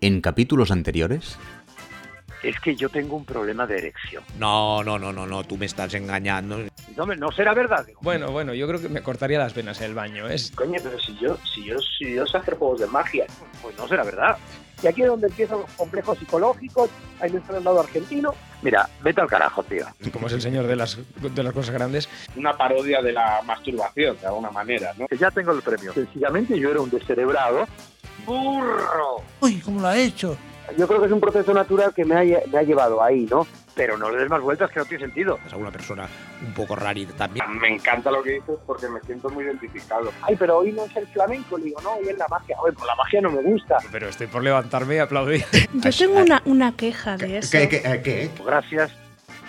[0.00, 1.38] en capítulos anteriores?
[2.42, 4.24] Es que yo tengo un problema de erección.
[4.38, 6.58] No, no, no, no, no, tú me estás engañando.
[6.96, 7.84] No, no será verdad.
[7.86, 8.00] digo.
[8.02, 10.26] Bueno, bueno, yo creo que me cortaría las venas en el baño.
[10.26, 13.26] Es Coño, pero si yo, si yo, si yo sé hacer juegos de magia.
[13.60, 14.38] Pues no será verdad.
[14.82, 16.88] Y aquí es donde empiezan los complejos psicológicos.
[17.20, 18.34] Ahí está el lado argentino.
[18.62, 19.84] Mira, vete al carajo, tío.
[20.10, 22.08] como es el señor de las, de las cosas grandes.
[22.36, 25.06] Una parodia de la masturbación, de alguna manera, ¿no?
[25.06, 25.92] Que ya tengo el premio.
[25.92, 27.66] Sencillamente yo era un descerebrado.
[28.26, 29.22] ¡Burro!
[29.40, 30.36] Uy, ¿cómo lo ha hecho?
[30.78, 33.46] Yo creo que es un proceso natural que me ha, me ha llevado ahí, ¿no?
[33.74, 35.38] Pero no le des más vueltas que no tiene sentido.
[35.46, 36.08] Es una persona
[36.46, 37.44] un poco rarita también.
[37.58, 40.12] Me encanta lo que dices porque me siento muy identificado.
[40.22, 41.58] Ay, pero hoy no es el flamenco.
[41.58, 42.56] Le digo, no, hoy es la magia.
[42.60, 43.78] Oye, pues la magia no me gusta.
[43.90, 45.44] Pero estoy por levantarme y aplaudir.
[45.72, 47.50] Yo tengo una, una queja de eso.
[47.50, 48.30] ¿Qué, qué, eh, qué?
[48.44, 48.92] Gracias.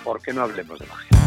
[0.04, 1.21] ¿Por qué no hablemos de magia?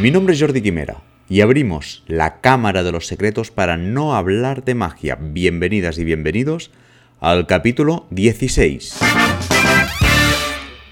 [0.00, 4.64] Mi nombre es Jordi Quimera y abrimos la Cámara de los Secretos para no hablar
[4.64, 5.18] de magia.
[5.20, 6.72] Bienvenidas y bienvenidos
[7.20, 8.98] al capítulo 16.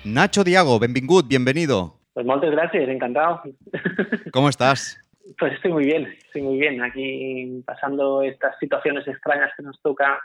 [0.05, 1.95] Nacho Diago, benvingut, bienvenido.
[2.13, 3.41] Pues muchas gracias, encantado.
[4.31, 5.01] ¿Cómo estás?
[5.39, 10.21] Pues estoy muy bien, estoy muy bien aquí pasando estas situaciones extrañas que nos toca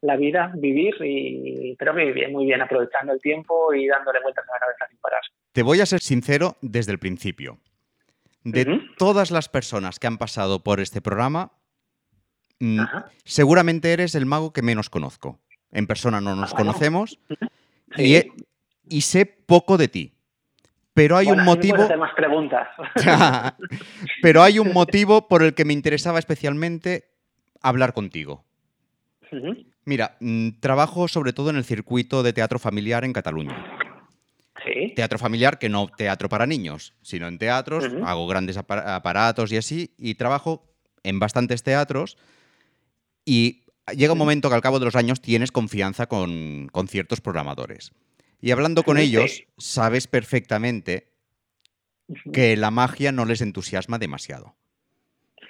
[0.00, 4.44] la vida vivir y pero muy bien, muy bien, aprovechando el tiempo y dándole vueltas
[4.48, 5.20] a la cabeza sin parar.
[5.52, 7.58] Te voy a ser sincero desde el principio.
[8.44, 11.52] De todas las personas que han pasado por este programa,
[12.60, 13.10] mm, Ajá.
[13.24, 15.40] seguramente eres el mago que menos conozco.
[15.70, 16.72] En persona no nos Ah, bueno.
[16.72, 17.18] conocemos
[17.96, 18.32] Sí.
[18.88, 20.14] y, sé poco de ti.
[20.94, 21.82] Pero hay Bueno, un motivo.
[21.82, 22.66] hacer más preguntas.
[24.22, 27.10] pero hay un motivo por el que me interesaba especialmente
[27.60, 28.44] hablar contigo.
[29.84, 33.77] Mira, mm, trabajo sobre todo en el circuito de teatro familiar en Cataluña.
[34.72, 34.92] Sí.
[34.94, 39.56] Teatro familiar que no teatro para niños, sino en teatros, hago grandes apara- aparatos y
[39.56, 40.64] así, y trabajo
[41.02, 42.18] en bastantes teatros
[43.24, 43.64] y
[43.96, 47.92] llega un momento que al cabo de los años tienes confianza con, con ciertos programadores.
[48.40, 49.44] Y hablando con Sí, ellos, sí.
[49.56, 51.08] sabes perfectamente
[52.32, 54.54] que la magia no les entusiasma demasiado.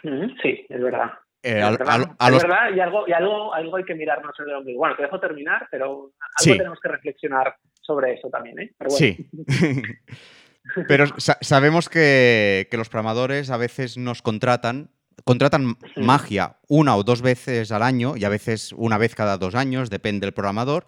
[0.03, 1.11] Sí, es verdad.
[1.49, 3.95] Eh, es verdad, a- a es los- verdad, y algo, y algo, algo hay que
[3.95, 4.79] mirarnos en el ombligo.
[4.81, 6.57] Bueno, te dejo terminar, pero algo Sí.
[6.57, 8.73] tenemos que reflexionar sobre eso también, ¿eh?
[8.77, 8.99] Pero bueno.
[8.99, 9.31] Sí.
[10.87, 14.91] Pero sa- sabemos que, que los programadores a veces nos contratan,
[15.25, 16.03] contratan Sí.
[16.03, 19.89] magia una o dos veces al año y a veces una vez cada dos años,
[19.89, 20.85] depende del programador,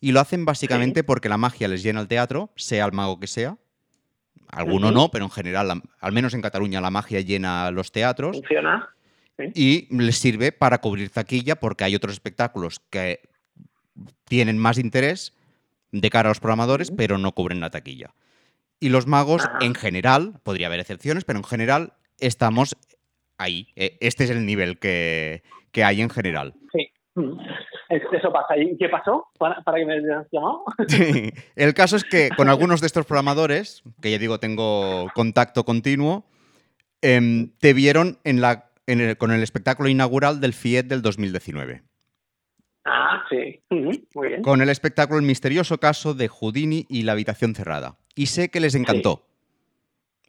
[0.00, 3.26] y lo hacen básicamente porque la magia les llena el teatro, sea el mago que
[3.26, 3.56] sea.
[4.48, 8.88] Alguno no, pero en general, al menos en Cataluña, la magia llena los teatros Funciona.
[9.54, 13.20] Y les sirve para cubrir taquilla porque hay otros espectáculos que
[14.24, 15.34] tienen más interés
[15.92, 18.14] de cara a los programadores, pero no cubren la taquilla.
[18.80, 19.58] Y los magos, Ajá.
[19.60, 22.76] en general, podría haber excepciones, pero en general estamos
[23.38, 23.68] ahí.
[23.76, 26.54] Eh, Este es el nivel que, que hay en general.
[26.72, 26.88] Sí.
[27.88, 28.56] Es- Eso pasa.
[28.56, 29.28] ¿Y qué pasó?
[29.38, 30.64] ¿Para, para que me hayas llamado?
[31.54, 36.24] El caso es que con algunos de estos programadores, que ya digo, tengo contacto continuo,
[37.02, 41.82] em, te vieron en la, en el- con el espectáculo inaugural del FIET del 2019.
[42.84, 43.62] Ah, sí.
[43.70, 44.42] Muy bien.
[44.42, 47.96] con el espectáculo El misterioso caso de Houdini y la habitación cerrada.
[48.14, 49.26] Y sé que les encantó.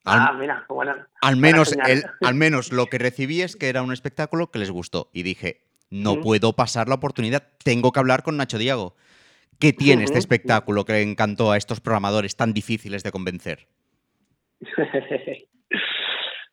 [0.06, 1.10] Al, Ah, mira, buena.
[1.22, 4.72] al menos, el- al menos lo que recibí es que era un espectáculo que les
[4.72, 5.10] gustó.
[5.14, 8.96] Y dije, no puedo pasar la oportunidad, tengo que hablar con Nacho Diago.
[9.60, 13.68] ¿Qué tiene este espectáculo que le encantó a estos programadores tan difíciles de convencer?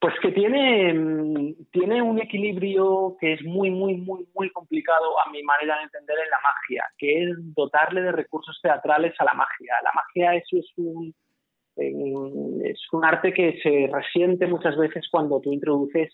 [0.03, 5.31] Pues que tiene, mm, tiene un equilibrio que es muy, muy, muy, muy complicado a
[5.31, 9.35] mi manera de entender en la magia, que es dotarle de recursos teatrales a la
[9.35, 9.75] magia.
[9.85, 10.45] La magia es
[10.77, 11.15] un,
[11.77, 16.13] es un arte que se resiente muchas veces cuando tú introduces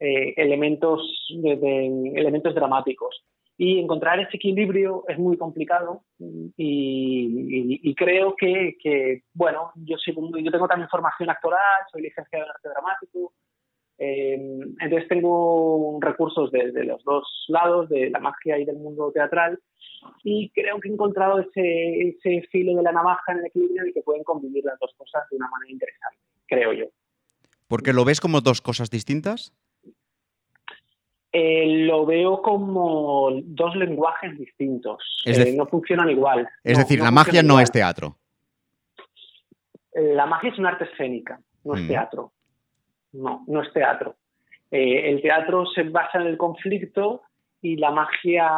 [0.00, 1.02] eh, elementos,
[1.44, 3.26] elementos dramáticos.
[3.60, 9.96] Y encontrar ese equilibrio es muy complicado y, y- y creo que, que, bueno, yo,
[9.98, 13.32] soy yo tengo también formación actoral, soy licenciado en arte dramático,
[13.98, 14.34] eh,
[14.80, 19.58] entonces tengo recursos de, de los dos lados, de la magia y del mundo teatral,
[20.22, 23.92] y creo que he encontrado ese, ese filo de la navaja en el equilibrio y
[23.92, 26.84] que pueden convivir las dos cosas de una manera interesante, creo yo.
[27.66, 29.52] ¿Porque lo ves como dos cosas distintas?
[31.32, 35.02] Eh, lo veo como dos lenguajes distintos.
[35.24, 36.48] Es Eh, no funcionan igual.
[36.64, 37.64] Es No, decir, no la magia no igual.
[37.64, 38.16] es teatro.
[39.92, 41.88] Eh, La magia es un arte escénica, no es Mm.
[41.88, 42.32] teatro.
[43.12, 44.16] No, no es teatro.
[44.70, 47.22] Eh, el teatro se basa en el conflicto
[47.62, 48.48] y la magia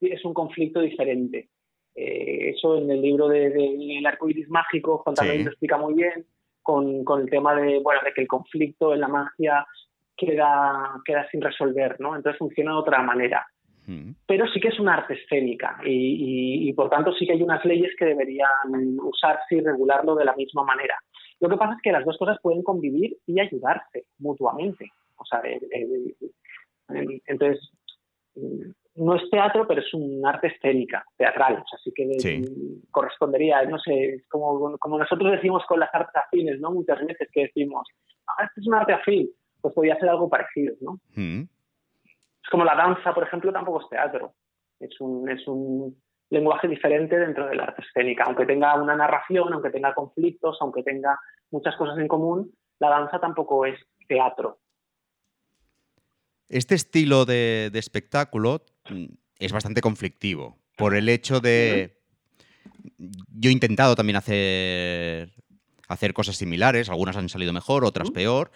[0.00, 1.48] es un conflicto diferente.
[1.94, 5.20] Eso en el libro de, de El arco iris mágico, Juan Sí.
[5.20, 6.26] también lo explica muy bien.
[6.62, 9.64] con, con el tema de, bueno, de que el conflicto en la magia
[10.16, 12.16] queda, queda sin resolver, ¿no?
[12.16, 13.46] Entonces funciona de otra manera.
[13.86, 14.12] Mm.
[14.26, 17.42] Pero sí que es un arte escénica y, y- y, por tanto sí que hay
[17.42, 18.48] unas leyes que deberían
[19.00, 20.96] usarse y regularlo de la misma manera.
[21.38, 24.90] Lo que pasa es que las dos cosas pueden convivir y ayudarse mutuamente.
[25.18, 25.40] O sea,
[27.26, 27.70] entonces,
[28.96, 31.54] no es teatro, pero es un arte escénica, teatral.
[31.54, 32.42] O sea, sí que Sí.
[32.90, 36.70] correspondería, no sé, como, como nosotros decimos con las artes afines, ¿no?
[36.70, 37.86] Muchas veces que decimos,
[38.28, 39.28] ah, este es un arte afín,
[39.66, 41.00] pues podría ser algo parecido, ¿no?
[41.16, 41.40] Mm.
[41.42, 44.34] Es como la danza, por ejemplo, tampoco es teatro.
[44.78, 48.22] Es un, es un lenguaje diferente dentro del arte escénica.
[48.26, 51.18] Aunque tenga una narración, aunque tenga conflictos, aunque tenga
[51.50, 53.76] muchas cosas en común, la danza tampoco es
[54.06, 54.60] teatro.
[56.48, 59.06] Este estilo de, de espectáculo mm,
[59.40, 61.96] es bastante conflictivo por el hecho de...
[62.98, 65.32] Yo he intentado también hacer,
[65.88, 68.52] hacer cosas similares, algunas han salido mejor, otras peor.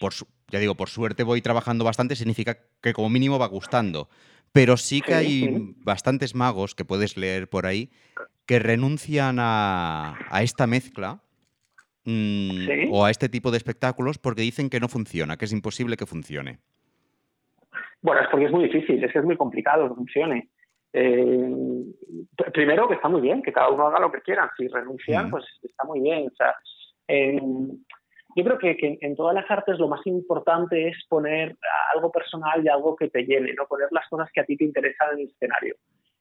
[0.00, 4.08] Por, su- ya digo, por suerte voy trabajando bastante, significa que como mínimo va gustando.
[4.52, 7.90] Pero sí que hay bastantes magos que puedes leer por ahí
[8.46, 11.20] que renuncian a, a esta mezcla
[12.04, 12.88] mm, Sí.
[12.90, 16.06] o a este tipo de espectáculos porque dicen que no funciona, que es imposible que
[16.06, 16.58] funcione.
[18.00, 20.48] Bueno, es porque es muy difícil, es que es muy complicado que funcione.
[20.94, 21.50] Eh,
[22.36, 24.50] pr- primero, que está muy bien, que cada uno haga lo que quiera.
[24.56, 25.30] Si renuncian, Mm.
[25.30, 26.26] pues está muy bien.
[26.26, 26.54] O sea,
[27.08, 27.38] eh,
[28.38, 31.56] yo creo que, que en todas las artes lo más importante es poner
[31.94, 33.66] algo personal y algo que te llene, ¿no?
[33.66, 35.74] Poner las cosas que a ti te interesan en el escenario.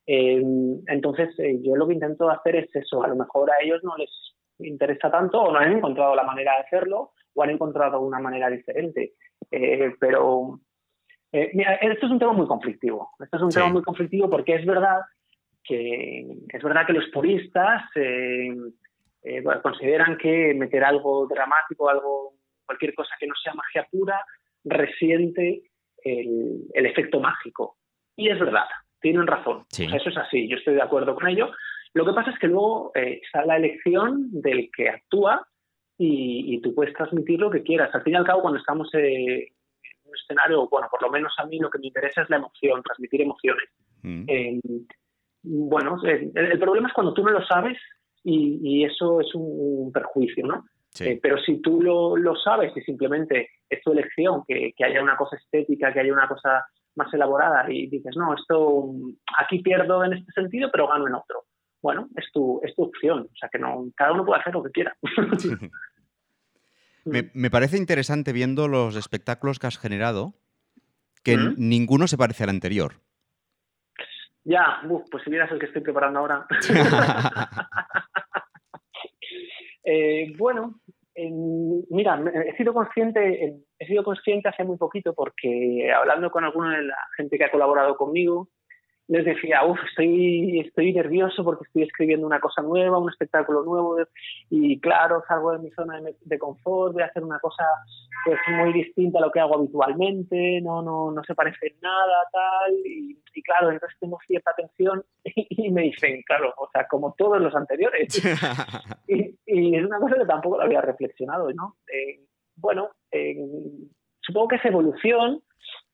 [0.07, 0.41] Eh,
[0.87, 3.03] entonces, eh, yo lo que intento hacer es eso.
[3.03, 4.09] A lo mejor a ellos no les
[4.59, 8.49] interesa tanto o no han encontrado la manera de hacerlo o han encontrado una manera
[8.49, 9.13] diferente.
[9.51, 10.59] Eh, pero
[11.53, 13.11] mira, esto es un tema muy conflictivo.
[13.19, 13.59] Esto es un Sí.
[13.59, 15.01] tema muy conflictivo porque es verdad
[15.63, 17.83] que es verdad que los puristas
[19.27, 22.33] eh, bueno, consideran que meter algo dramático, algo
[22.65, 24.23] cualquier cosa que no sea magia pura,
[24.63, 25.63] resiente
[26.03, 27.77] el, el efecto mágico.
[28.15, 28.65] Y es verdad,
[28.99, 29.65] tienen razón.
[29.69, 29.85] Sí.
[29.85, 31.51] O sea, eso es así, yo estoy de acuerdo con ello.
[31.93, 35.47] Lo que pasa es que luego eh, está la elección del que actúa
[35.97, 37.93] y, y tú puedes transmitir lo que quieras.
[37.93, 41.33] Al fin y al cabo, cuando estamos eh, en un escenario, bueno, por lo menos
[41.37, 43.69] a mí lo que me interesa es la emoción, transmitir emociones.
[44.03, 44.25] Mm.
[44.27, 44.59] Eh,
[45.43, 47.77] bueno, el, el problema es cuando tú no lo sabes
[48.23, 49.45] y, y eso es un,
[49.85, 50.65] un perjuicio, ¿no?
[50.89, 51.05] Sí.
[51.05, 55.01] Eh, pero si tú lo, lo sabes y simplemente es tu elección, que, que haya
[55.01, 56.65] una cosa estética, que haya una cosa
[56.95, 58.91] más elaborada y dices, no, esto
[59.37, 61.45] aquí pierdo en este sentido, pero gano en otro.
[61.81, 64.63] Bueno, es tu, es tu opción, o sea que no, cada uno puede hacer lo
[64.63, 64.97] que quiera.
[67.05, 70.33] Me, me parece interesante viendo los espectáculos que has generado
[71.23, 71.55] que Mm.
[71.57, 72.95] ninguno se parece al anterior.
[74.43, 76.45] Ya, uf, pues si vieras el que estoy preparando ahora.
[79.89, 80.81] Eh, bueno,
[81.15, 86.43] en- mira, he sido consciente, en- he sido consciente hace muy poquito porque hablando con
[86.43, 88.49] alguna de la gente que ha colaborado conmigo,
[89.07, 93.97] les decía, uff, estoy, estoy nervioso porque estoy escribiendo una cosa nueva, un espectáculo nuevo,
[94.49, 97.63] y claro, salgo de mi zona de, de confort, voy a hacer una cosa
[98.25, 102.23] pues muy distinta a lo que hago habitualmente, no, no, no se parece en nada,
[102.31, 107.15] tal, y, y claro, entonces tengo cierta tensión y, me dicen, claro, o sea, como
[107.17, 108.21] todos los anteriores.
[109.07, 111.77] y, y es una cosa que tampoco lo había reflexionado, ¿no?
[111.93, 112.19] Eh,
[112.57, 113.37] bueno, eh,
[114.19, 115.41] supongo que es evolución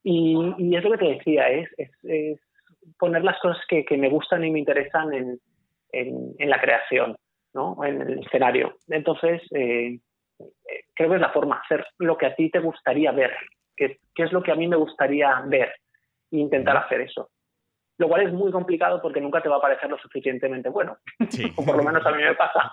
[0.02, 2.40] y, y es lo que te decía, es, es, es
[2.98, 5.38] poner las cosas que, que, me gustan y me interesan en,
[5.92, 7.16] en, en, la creación,
[7.52, 7.76] ¿no?
[7.84, 8.76] En el escenario.
[8.88, 9.98] Entonces, eh,
[10.94, 13.32] creo que es la forma, hacer lo que a ti te gustaría ver,
[13.76, 15.74] que es lo que a mí me gustaría ver
[16.30, 17.30] e intentar hacer eso.
[17.96, 20.98] Lo cual es muy complicado porque nunca te va a parecer lo suficientemente bueno.
[21.28, 21.52] Sí.
[21.56, 22.72] o por lo menos a mí me pasa.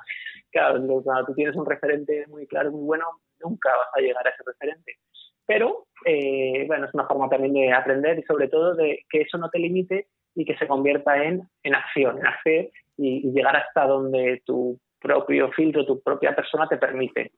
[0.51, 3.05] Claro, cuando tú tienes un referente muy claro muy bueno,
[3.39, 4.97] nunca vas a llegar a ese referente.
[5.45, 9.37] Pero, eh, bueno, es una forma también de aprender y sobre todo de que eso
[9.37, 13.55] no te limite y que se convierta en, en acción, en hacer y, y llegar
[13.55, 17.31] hasta donde tu propio filtro, tu propia persona te permite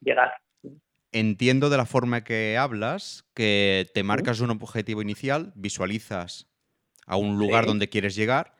[0.00, 0.32] llegar.
[1.12, 6.50] Entiendo de la forma que hablas que te marcas un objetivo inicial, visualizas
[7.06, 7.68] a un lugar Sí.
[7.68, 8.55] donde quieres llegar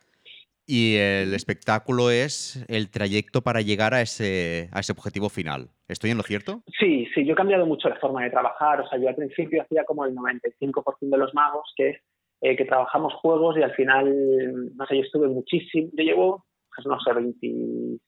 [0.66, 5.68] y el espectáculo es el trayecto para llegar a ese, a ese objetivo final.
[5.88, 6.62] ¿Estoy en lo cierto?
[6.78, 8.80] Sí, sí, yo he cambiado mucho la forma de trabajar.
[8.80, 11.96] O sea, yo al principio hacía como el 95% de los magos, que es
[12.40, 16.86] eh, que trabajamos juegos y al final, no sé, yo estuve muchísimo, yo llevo, pues
[16.86, 18.00] no sé, 20,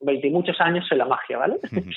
[0.00, 1.58] 20 y muchos años en la magia, ¿vale?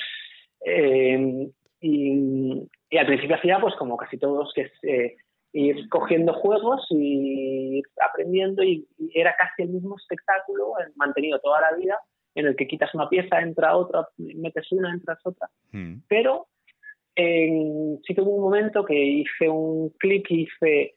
[0.66, 1.48] eh,
[1.80, 5.16] y, y, al principio hacía pues como casi todos, que es eh,
[5.54, 11.76] ir cogiendo juegos y ir aprendiendo y, era casi el mismo espectáculo, mantenido toda la
[11.76, 11.98] vida,
[12.34, 15.48] en el que quitas una pieza, entra otra, metes una, entras otra.
[15.70, 16.00] Mm.
[16.08, 16.48] Pero
[17.16, 20.96] sí que hubo un momento que hice un clic y hice.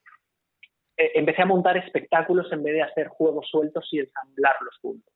[0.98, 5.14] eh, empecé a montar espectáculos en vez de hacer juegos sueltos y ensamblarlos juntos.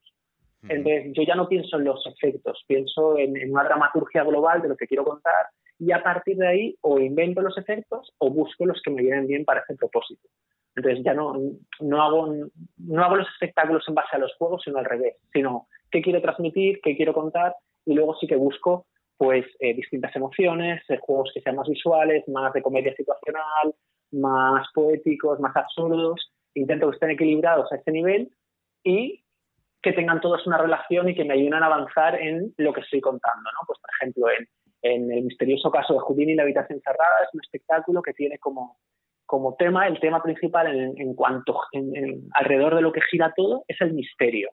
[0.68, 4.70] Entonces, yo ya no pienso en los efectos, pienso en, en una dramaturgia global de
[4.70, 5.48] lo que quiero contar
[5.80, 9.26] y a partir de ahí o invento los efectos o busco los que me vienen
[9.26, 10.30] bien para ese propósito.
[10.76, 11.34] Entonces, ya no,
[11.80, 12.34] no, hago,
[12.78, 16.22] no hago los espectáculos en base a los juegos, sino al revés, sino qué quiero
[16.22, 18.86] transmitir, qué quiero contar y luego sí que busco
[19.18, 23.76] pues eh, distintas emociones, eh, juegos que sean más visuales, más de comedia situacional,
[24.12, 26.32] más poéticos, más absurdos.
[26.54, 28.32] Intento que estén equilibrados a este nivel
[28.84, 29.24] y
[29.82, 33.02] que tengan todos una relación y que me ayuden a avanzar en lo que estoy
[33.02, 33.60] contando, ¿no?
[33.66, 34.48] Pues, por ejemplo, en,
[34.84, 38.38] en el misterioso caso de Houdini y la habitación cerrada, es un espectáculo que tiene
[38.40, 38.78] como,
[39.26, 43.64] como tema, el tema principal en, en cuanto, en- alrededor de lo que gira todo,
[43.68, 44.50] es el misterio,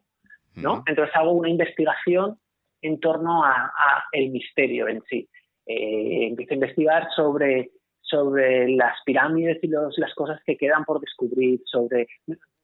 [0.55, 0.83] ¿no?
[0.87, 2.39] Entonces hago una investigación
[2.83, 5.29] en torno a, a el misterio en sí.
[5.67, 7.71] Eh, empiezo a investigar sobre,
[8.01, 12.07] sobre las pirámides y los- las cosas que quedan por descubrir, sobre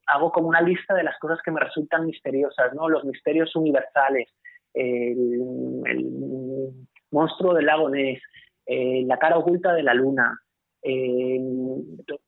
[0.07, 2.89] hago como una lista de las cosas que me resultan misteriosas, ¿no?
[2.89, 4.29] Los misterios universales,
[4.73, 5.41] el,
[5.87, 6.71] el
[7.11, 8.23] monstruo del lago Ness,
[8.67, 10.39] eh, la cara oculta de la luna.
[10.83, 11.39] eh,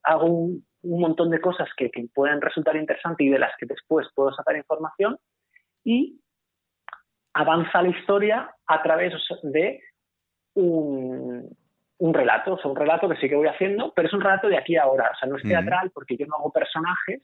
[0.03, 3.65] hago un, un montón de cosas que, que pueden resultar interesantes y de las que
[3.65, 5.17] después puedo sacar información
[5.83, 6.19] y
[7.33, 9.81] avanza la historia a través de
[10.55, 11.55] un,
[11.99, 14.47] un relato, o sea, un relato que sí que voy haciendo, pero es un relato
[14.47, 17.21] de aquí a ahora, o sea, no es teatral porque yo no hago personajes,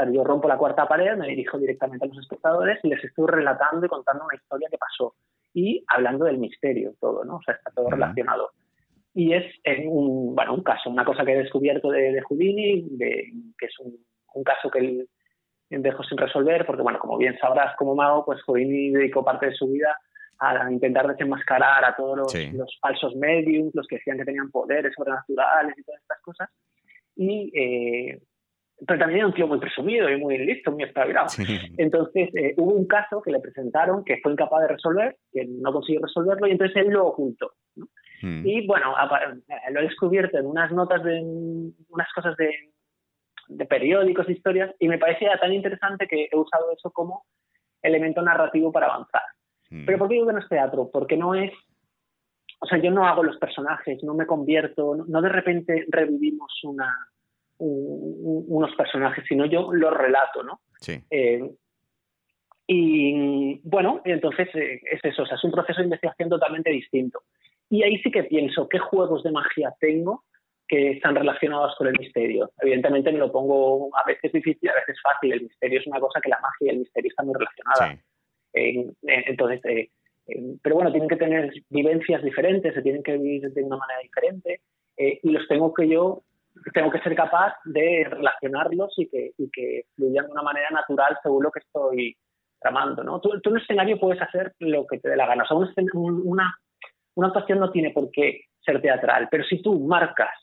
[0.00, 3.26] sea, yo rompo la cuarta pared, me dirijo directamente a los espectadores y les estoy
[3.28, 5.14] relatando y contando una historia que pasó
[5.54, 7.36] y hablando del misterio todo, ¿no?
[7.36, 7.94] O sea, está todo Ujú.
[7.94, 8.50] relacionado.
[9.14, 12.86] Y es en un, bueno, un caso, una cosa que he descubierto de, de Houdini,
[12.90, 13.96] de- que es un,
[14.34, 15.08] un caso que él
[15.70, 19.54] dejó sin resolver, porque, bueno, como bien sabrás como mago, pues Houdini dedicó parte de
[19.54, 19.98] su vida
[20.38, 22.50] a intentar desenmascarar a todos los, Sí.
[22.52, 26.50] los falsos mediums, los que decían que tenían poderes sobrenaturales y todas estas cosas.
[27.16, 28.20] Y, eh,
[28.86, 31.28] pero también era un tío muy presumido y muy listo, muy espabilado.
[31.28, 31.44] Sí.
[31.78, 35.72] Entonces eh, hubo un caso que le presentaron que fue incapaz de resolver, que no
[35.72, 37.52] consiguió resolverlo y entonces él lo ocultó.
[37.76, 37.86] ¿no?
[38.22, 38.42] Mm.
[38.46, 41.20] Y bueno, eh, lo he descubierto en unas notas de
[41.88, 42.50] unas cosas de,
[43.48, 47.24] de periódicos, historias, y me parecía tan interesante que he usado eso como
[47.82, 49.22] elemento narrativo para avanzar.
[49.70, 49.84] Mm.
[49.86, 50.90] Pero ¿por qué digo que no es teatro?
[50.92, 51.52] Porque no es.
[52.60, 56.50] O sea, yo no hago los personajes, no me convierto, no, no de repente revivimos
[56.64, 57.15] una, un- un-
[57.58, 60.60] unos personajes, sino yo los relato, ¿no?
[60.80, 61.02] Sí.
[61.10, 61.50] Eh,
[62.66, 67.22] y bueno, entonces eh, es eso, o sea, es un proceso de investigación totalmente distinto.
[67.70, 70.24] Y ahí sí que pienso qué juegos de magia tengo
[70.68, 72.50] que están relacionados con el misterio.
[72.60, 75.32] Evidentemente me lo pongo a veces difícil, a veces fácil.
[75.32, 77.98] El misterio es una cosa que la magia y el misterio están muy relacionadas.
[77.98, 78.02] Sí.
[78.54, 79.90] Eh, entonces, eh,
[80.26, 84.00] eh, pero bueno, tienen que tener vivencias diferentes, se tienen que vivir de una manera
[84.00, 84.60] diferente
[84.96, 86.22] eh, y los tengo que yo,
[86.72, 91.18] tengo que ser capaz de relacionarlos y que, y que fluyan de una manera natural
[91.22, 92.16] según lo que estoy
[92.60, 93.02] tramando.
[93.04, 93.20] ¿no?
[93.20, 95.44] Tú, tú en un escenario puedes hacer lo que te dé la gana.
[95.44, 96.54] O sea, un una,
[97.14, 100.34] una actuación no tiene por qué ser teatral, pero si tú marcas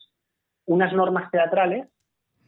[0.66, 1.88] unas normas teatrales,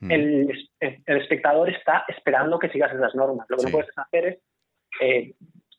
[0.02, 0.12] Mm.
[0.12, 3.46] el, el espectador está esperando que sigas esas normas.
[3.50, 3.68] Lo que Sí.
[3.68, 4.40] no puedes hacer es
[5.00, 5.34] eh,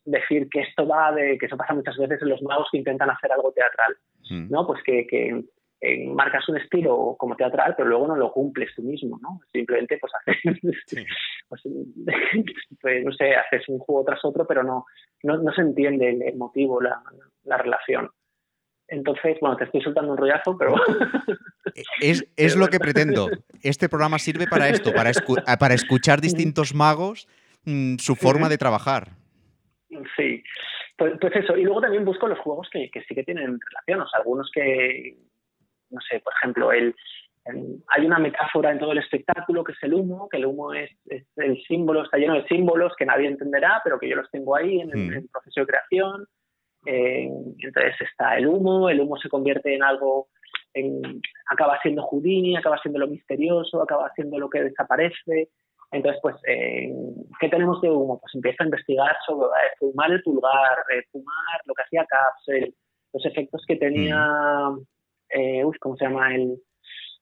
[0.06, 3.10] decir que esto va de, que eso pasa muchas veces en los magos que intentan
[3.10, 3.94] hacer algo teatral,
[4.30, 4.50] Mm.
[4.50, 4.66] ¿no?
[4.66, 5.44] Pues que, que,
[5.80, 9.40] eh, marcas un estilo como teatral, pero luego no lo cumples tú mismo, ¿no?
[9.52, 10.36] Simplemente pues haces,
[11.48, 11.62] pues,
[12.80, 14.86] pues, no sé, haces un juego tras otro, pero no,
[15.22, 17.02] no, no se entiende el, el motivo, la,
[17.44, 18.10] la relación.
[18.88, 20.74] Entonces, bueno, te estoy soltando un rollazo, pero
[22.00, 23.28] Es, es lo que pretendo.
[23.62, 27.28] Este programa sirve para esto, para, escu- a- para escuchar distintos magos
[27.64, 29.10] mm, su forma de trabajar.
[30.16, 30.42] Sí,
[30.96, 31.56] pues, pues eso.
[31.56, 34.00] Y luego también busco los juegos que, que sí que tienen relación.
[34.00, 35.16] O sea, algunos que,
[35.96, 36.94] no sé, por ejemplo, el,
[37.46, 40.72] el- hay una metáfora en todo el espectáculo que es el humo, que el humo
[40.74, 44.30] es, es el símbolo, está lleno de símbolos que nadie entenderá, pero que yo los
[44.30, 45.08] tengo ahí en el, Mm.
[45.12, 46.26] en el proceso de creación.
[46.86, 50.28] Eh, entonces está el humo, el humo se convierte en algo,
[50.74, 51.02] en,
[51.50, 55.48] acaba siendo Houdini, acaba siendo lo misterioso, acaba siendo lo que desaparece.
[55.92, 56.92] Entonces, pues, eh,
[57.40, 58.18] ¿qué tenemos de humo?
[58.20, 62.72] Pues empiezo a investigar sobre eh, fumar el pulgar, eh, fumar lo que hacía Caps,
[63.12, 64.18] los efectos que tenía,
[65.30, 66.34] eh, uy, ¿cómo se llama?
[66.34, 66.56] El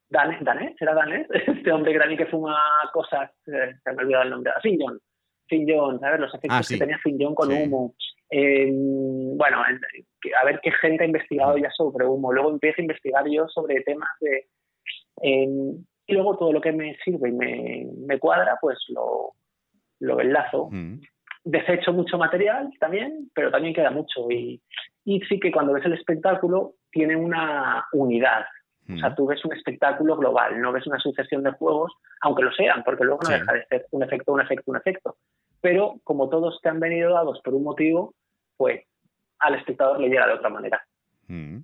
[0.09, 1.27] Dan- danés, ¿era danés?
[1.65, 2.57] Este hombre grande que fuma
[2.93, 4.99] cosas, eh, se me ha olvidado el nombre, ah, Finn John.
[5.49, 6.21] Finn John, ¿sabes?
[6.21, 6.75] Los efectos Ah, sí.
[6.75, 7.55] que tenía Finn John con Sí.
[7.63, 7.95] humo.
[8.31, 12.33] Eh, bueno, a ver qué gente ha investigado ya sobre humo.
[12.33, 14.47] Luego empiezo a investigar yo sobre temas de...
[15.23, 15.49] eh,
[16.07, 19.33] y luego todo lo que me sirve y me, me cuadra, pues lo,
[20.01, 20.69] lo enlazo.
[20.71, 21.01] Mm.
[21.45, 24.31] deshecho mucho material también, pero también queda mucho.
[24.31, 24.61] Y,
[25.05, 28.47] y sí que cuando ves el espectáculo tiene una unidad.
[28.91, 29.15] O sea, Mm.
[29.17, 33.05] tú ves un espectáculo global, no ves una sucesión de juegos, aunque lo sean, porque
[33.05, 33.35] luego no Sí.
[33.35, 35.17] deja de ser un efecto, un efecto, un efecto.
[35.61, 38.15] Pero como todos te han venido dados por un motivo,
[38.57, 38.83] pues
[39.41, 40.87] al espectador le llega de otra manera.
[41.29, 41.59] Mm.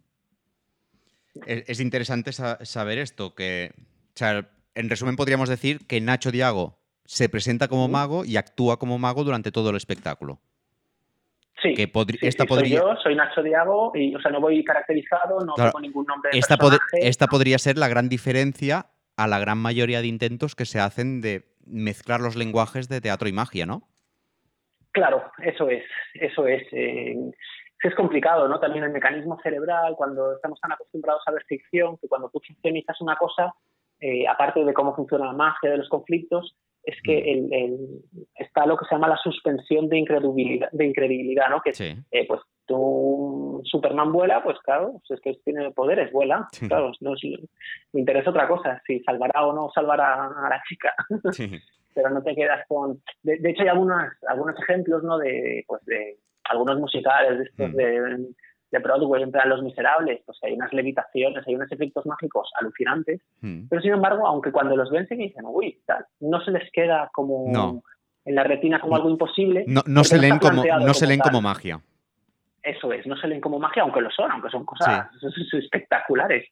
[1.47, 6.31] Es, es interesante sa- saber esto, que, o sea, en resumen podríamos decir que Nacho
[6.33, 10.39] Diago se presenta como mago y actúa como mago durante todo el espectáculo.
[11.63, 14.41] Sí, Que sí, esta sí, podría- soy yo, soy Nacho Diago, y o sea, no
[14.41, 18.09] voy caracterizado, no Claro, tengo ningún nombre de Esta, pod- esta podría ser la gran
[18.09, 18.87] diferencia
[19.17, 23.29] a la gran mayoría de intentos que se hacen de mezclar los lenguajes de teatro
[23.29, 23.83] y magia, ¿no?
[24.93, 26.63] Claro, eso es, eso es.
[26.73, 27.15] eh,
[27.83, 28.61] es complicado, ¿no?
[28.61, 33.01] También el mecanismo cerebral, cuando estamos tan acostumbrados a ver ficción, que cuando tú ficcionizas
[33.01, 33.55] una cosa,
[34.01, 38.03] eh, aparte de cómo funciona la magia de los conflictos, es que el- el-
[38.37, 41.61] está lo que se llama la suspensión de incredibilidad, de incredibilidad ¿no?
[41.61, 41.95] Que Sí.
[42.11, 46.67] eh, pues tú, Superman vuela, pues claro, pues es que tiene poderes, vuela, Sí.
[46.69, 47.23] claro, no es-
[47.93, 50.95] me interesa otra cosa, si salvará o no salvará a la chica
[51.33, 51.59] Sí.
[51.95, 53.03] pero no te quedas con...
[53.23, 55.19] De, de hecho, hay algunos, algunos ejemplos, ¿no?
[55.19, 57.77] De, pues de algunos musicales de estos Mm.
[57.77, 58.19] de,
[58.71, 63.69] de Broadway, entre Los Miserables, pues hay unas levitaciones, hay unos efectos mágicos alucinantes, Mm.
[63.69, 67.11] pero sin embargo, aunque cuando los ven se dicen, uy, tal, no se les queda
[67.13, 67.83] como No.
[68.25, 69.65] en la retina como algo imposible.
[69.67, 71.81] No, no se leen como, no se leen como magia.
[72.63, 75.09] Eso es, no se leen como magia, aunque lo son, aunque son cosas
[75.53, 76.47] espectaculares.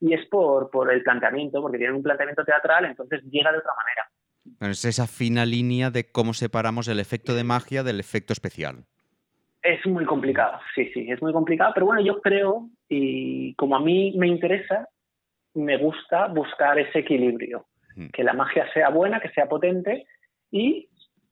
[0.00, 3.72] Y es por, por el planteamiento, porque tienen un planteamiento teatral, entonces llega de otra
[3.76, 4.70] manera.
[4.72, 8.84] Es esa fina línea de cómo separamos el efecto de magia del efecto especial.
[9.64, 13.80] Es muy complicado, sí, sí, es muy complicado, pero bueno, yo creo, y como a
[13.80, 14.88] mí me interesa,
[15.54, 17.66] me gusta buscar ese equilibrio,
[17.96, 18.08] Mm.
[18.08, 20.06] que la magia sea buena, que sea potente
[20.50, 20.88] y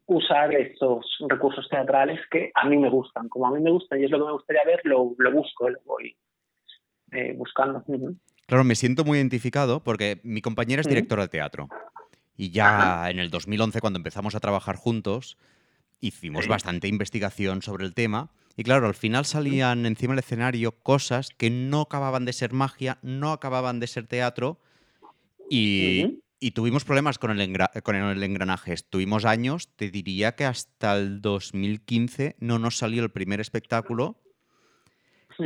[0.06, 3.28] usar estos recursos teatrales que a mí me gustan.
[3.28, 5.68] Como a mí me gustan y es lo que me gustaría ver, lo, lo busco,
[5.68, 6.16] lo voy
[7.10, 7.84] eh, buscando.
[8.46, 10.90] Claro, me siento muy identificado porque mi compañera es Mm.
[10.90, 11.68] directora de teatro.
[12.36, 15.36] Y ya en el 2011, cuando empezamos a trabajar juntos,
[16.02, 16.50] hicimos Sí.
[16.50, 18.30] bastante investigación sobre el tema.
[18.56, 22.98] Y claro, al final salían encima del escenario cosas que no acababan de ser magia,
[23.00, 24.60] no acababan de ser teatro.
[25.48, 26.18] Y,
[26.54, 28.74] tuvimos problemas con el, con el engranaje.
[28.90, 34.18] Tuvimos años, te diría que hasta el 2015 no nos salió el primer espectáculo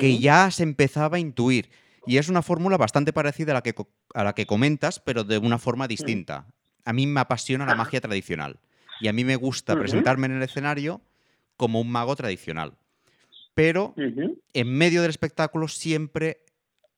[0.00, 1.70] que ya se empezaba a intuir.
[2.06, 3.74] Y es una fórmula bastante parecida a la que,
[4.14, 6.46] a la que comentas, pero de una forma distinta.
[6.84, 7.78] A mí me apasiona la Ajá.
[7.84, 8.58] magia tradicional.
[9.00, 11.00] Y a mí me gusta presentarme en el escenario
[11.56, 12.74] como un mago tradicional.
[13.54, 13.94] Pero
[14.52, 16.42] en medio del espectáculo siempre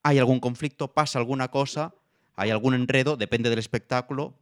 [0.03, 1.95] hay algún conflicto, pasa alguna cosa,
[2.37, 4.35] hay algún enredo, depende del espectáculo.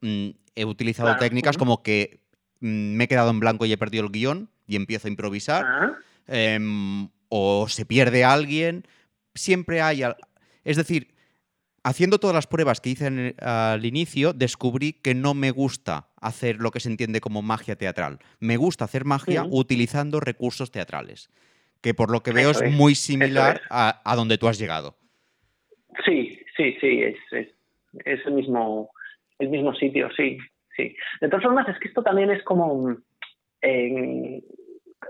[0.00, 2.20] Mm, he utilizado Claro, técnicas como que
[2.60, 5.64] mm, me he quedado en blanco y he perdido el guion y empiezo a improvisar.
[5.66, 5.94] Ah,
[6.26, 8.86] em, o se pierde alguien,
[9.34, 10.02] siempre hay...
[10.02, 10.16] al-
[10.64, 11.14] Es decir,
[11.82, 16.08] haciendo todas las pruebas que hice en el- al inicio, descubrí que no me gusta
[16.20, 18.18] hacer lo que se entiende como magia teatral.
[18.38, 21.30] Me gusta hacer magia utilizando recursos teatrales,
[21.80, 23.66] que por lo que veo es es, muy similar es.
[23.70, 24.96] a, a donde tú has llegado.
[26.04, 27.48] Sí, sí, sí, es, es,
[28.04, 28.90] es el mismo
[29.40, 30.38] el mismo sitio, sí,
[30.76, 30.94] sí.
[31.20, 32.96] De todas formas, es que esto también es como...
[33.62, 34.42] eh,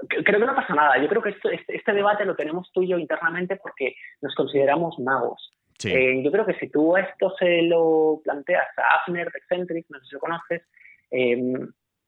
[0.08, 1.02] creo que no pasa nada.
[1.02, 4.34] Yo creo que esto, este, este debate lo tenemos tú y yo internamente porque nos
[4.36, 5.50] consideramos magos.
[5.78, 5.90] Sí.
[5.92, 9.98] Eh, yo creo que si tú esto se lo planteas a Afner de Eccentric, no
[9.98, 10.62] sé si lo conoces,
[11.10, 11.32] eh,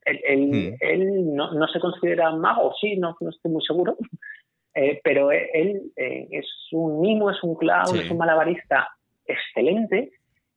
[0.05, 0.77] él, él- Mm.
[0.81, 3.97] él no, no se considera mago, sí, no, no estoy muy seguro,
[4.75, 7.99] eh, pero él eh, es un mimo, es un clown, Sí.
[8.01, 8.89] es un malabarista
[9.27, 10.13] excelente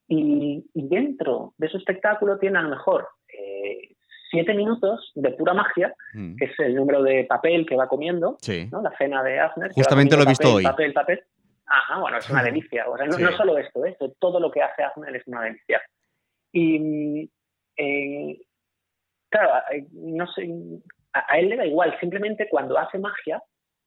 [0.08, 3.94] y, y dentro de su espectáculo tiene a lo mejor eh,
[4.30, 6.36] siete minutos de pura magia, Mm.
[6.36, 8.68] que es el número de papel que va comiendo, Sí.
[8.72, 8.82] ¿no?
[8.82, 10.62] la cena de va Justamente lo he visto papel, hoy.
[10.64, 11.20] Papel, papel.
[11.68, 12.88] Ajá, bueno, es una delicia.
[12.88, 13.22] O sea, no, Sí.
[13.22, 13.96] no solo esto, ¿eh?
[14.20, 15.80] todo lo que hace Afner es una delicia.
[16.52, 17.28] Y
[17.76, 18.40] eh,
[19.28, 20.48] claro, eh, no sé,
[21.12, 23.42] a, a él le da igual, simplemente cuando hace magia,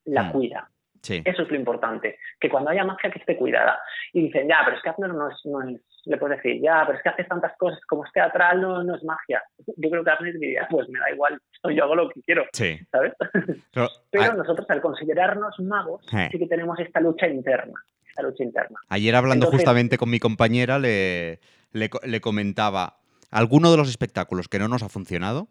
[0.05, 0.31] la Mm.
[0.31, 0.69] cuida.
[1.01, 1.21] Sí.
[1.23, 3.79] Eso es lo importante, que cuando haya magia que esté cuidada.
[4.11, 6.83] Y dicen, ya, pero es que Afner no es, no es, le puedes decir, ya,
[6.85, 9.41] pero es que hace tantas cosas, como es teatral, no, no es magia.
[9.77, 11.39] Yo creo que Afner diría, pues me da igual,
[11.75, 12.77] yo hago lo que quiero, Sí.
[12.91, 13.13] ¿sabes?
[14.11, 16.27] Pero a- nosotros al considerarnos magos Eh.
[16.31, 18.77] sí que tenemos esta lucha interna, esta lucha interna.
[18.89, 21.39] Ayer hablando Entonces- justamente con mi compañera le,
[21.71, 22.97] le le comentaba,
[23.29, 25.47] ¿alguno de los espectáculos que no nos ha funcionado?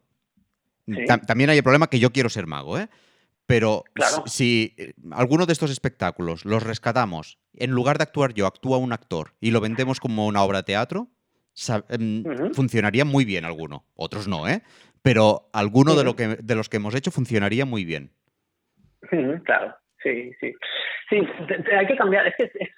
[0.87, 1.05] Sí.
[1.07, 2.89] Ta- también hay el problema que yo quiero ser mago, ¿eh?
[3.47, 4.25] Pero Claro.
[4.27, 8.77] si, si, eh, alguno de estos espectáculos los rescatamos, en lugar de actuar yo, actúa
[8.79, 11.09] un actor y lo vendemos como una obra de teatro,
[11.89, 13.85] em, funcionaría muy bien alguno.
[13.97, 14.63] Otros no, ¿eh?
[15.03, 18.11] Pero alguno de, lo que, de los que hemos hecho funcionaría muy bien.
[19.45, 20.55] Claro, sí, sí.
[21.09, 22.27] Sí, te- te- hay que cambiar.
[22.27, 22.71] Es que es-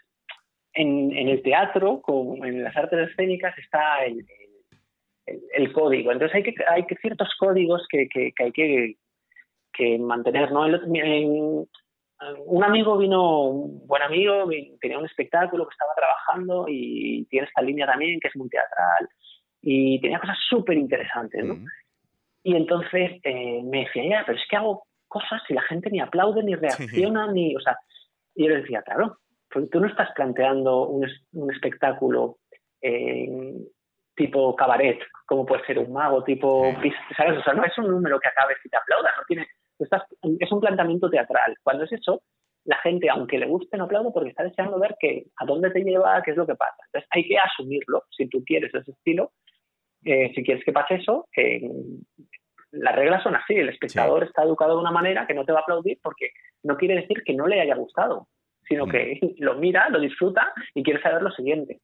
[0.74, 4.24] en, en el teatro, como en las artes escénicas, está el-
[5.54, 6.12] el código.
[6.12, 8.94] Entonces hay que hay que ciertos códigos que, que- que hay que,
[9.72, 10.50] que mantener.
[10.52, 10.66] ¿no?
[10.66, 11.66] El otro- en-
[12.46, 14.44] un amigo vino, un buen amigo,
[14.80, 19.08] tenía un espectáculo que estaba trabajando y tiene esta línea también que es muy teatral
[19.62, 21.42] y tenía cosas súper interesantes.
[21.44, 21.54] ¿no?
[22.42, 26.00] Y entonces eh, me decía, ya, pero es que hago cosas y la gente ni
[26.00, 27.56] aplaude, ni reacciona, ni.
[27.56, 27.76] O sea,
[28.34, 29.18] y yo le decía, claro,
[29.50, 32.36] porque tú no estás planteando un, un espectáculo
[32.82, 33.28] eh,
[34.24, 36.70] tipo cabaret, como puede ser un mago, tipo.
[36.82, 36.92] Sí.
[37.16, 37.38] ¿Sabes?
[37.38, 39.46] O sea, no es un número que acabes y te aplaudas, no tiene.
[39.78, 40.04] estás-
[40.38, 41.54] es un planteamiento teatral.
[41.62, 42.22] Cuando es eso,
[42.66, 45.80] la gente, aunque le guste, no aplaude porque está deseando ver que, a dónde te
[45.82, 46.76] lleva, qué es lo que pasa.
[46.86, 49.32] Entonces hay que asumirlo si tú quieres ese estilo.
[50.04, 51.60] eh, si quieres que pase eso, eh,
[52.72, 53.54] las reglas son así.
[53.54, 56.30] El espectador está educado de una manera que no te va a aplaudir porque
[56.62, 58.28] no quiere decir que no le haya gustado,
[58.68, 58.90] sino Mm.
[58.90, 61.80] que lo mira, lo disfruta y quiere saber lo siguiente.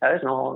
[0.00, 0.22] ¿Sabes?
[0.22, 0.52] No.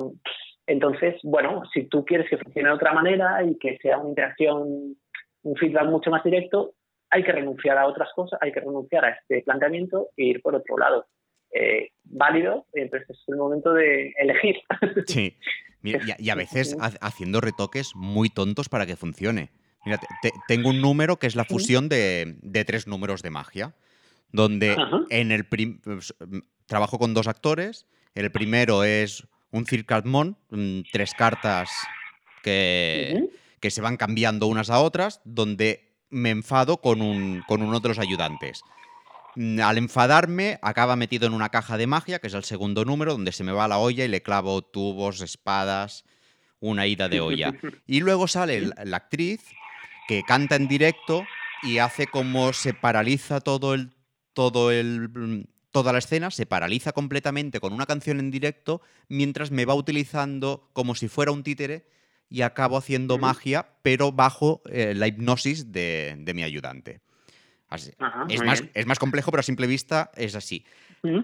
[0.70, 4.96] Entonces, bueno, si tú quieres que funcione de otra manera y que sea una interacción,
[5.42, 6.74] un feedback mucho más directo,
[7.10, 10.54] hay que renunciar a otras cosas, hay que renunciar a este planteamiento e ir por
[10.54, 11.06] otro lado.
[11.52, 14.56] Eh, válido, entonces es el momento de elegir.
[15.06, 15.36] Sí.
[15.82, 19.48] Y, a- y a veces ha- haciendo retoques muy tontos para que funcione.
[19.86, 23.30] Mira, te- te- tengo un número que es la fusión de, de tres números de
[23.30, 23.74] magia,
[24.30, 25.00] donde Ajá.
[25.08, 26.14] en el pues,
[26.66, 27.86] trabajo con dos actores.
[28.14, 31.70] El primero es un Circadmon, mm, tres cartas
[32.42, 33.28] que,
[33.60, 37.88] que se van cambiando unas a otras, donde me enfado con, un, con uno de
[37.88, 38.62] los ayudantes.
[39.36, 43.12] Mm, Al enfadarme, acaba metido en una caja de magia, que es el segundo número,
[43.12, 46.04] donde se me va la olla y le clavo tubos, espadas,
[46.60, 47.54] una ida de olla.
[47.86, 49.40] Y luego sale la, la actriz
[50.08, 51.24] que canta en directo
[51.62, 53.92] y hace como se paraliza todo el,
[54.32, 59.50] todo el, mm, toda la escena, se paraliza completamente con una canción en directo, mientras
[59.50, 61.86] me va utilizando como si fuera un títere
[62.28, 67.00] y acabo haciendo magia, pero bajo eh, la hipnosis de, de mi ayudante.
[67.68, 68.72] Así- Ajá, es, más, bien.
[68.74, 70.64] es más complejo, pero a simple vista es así.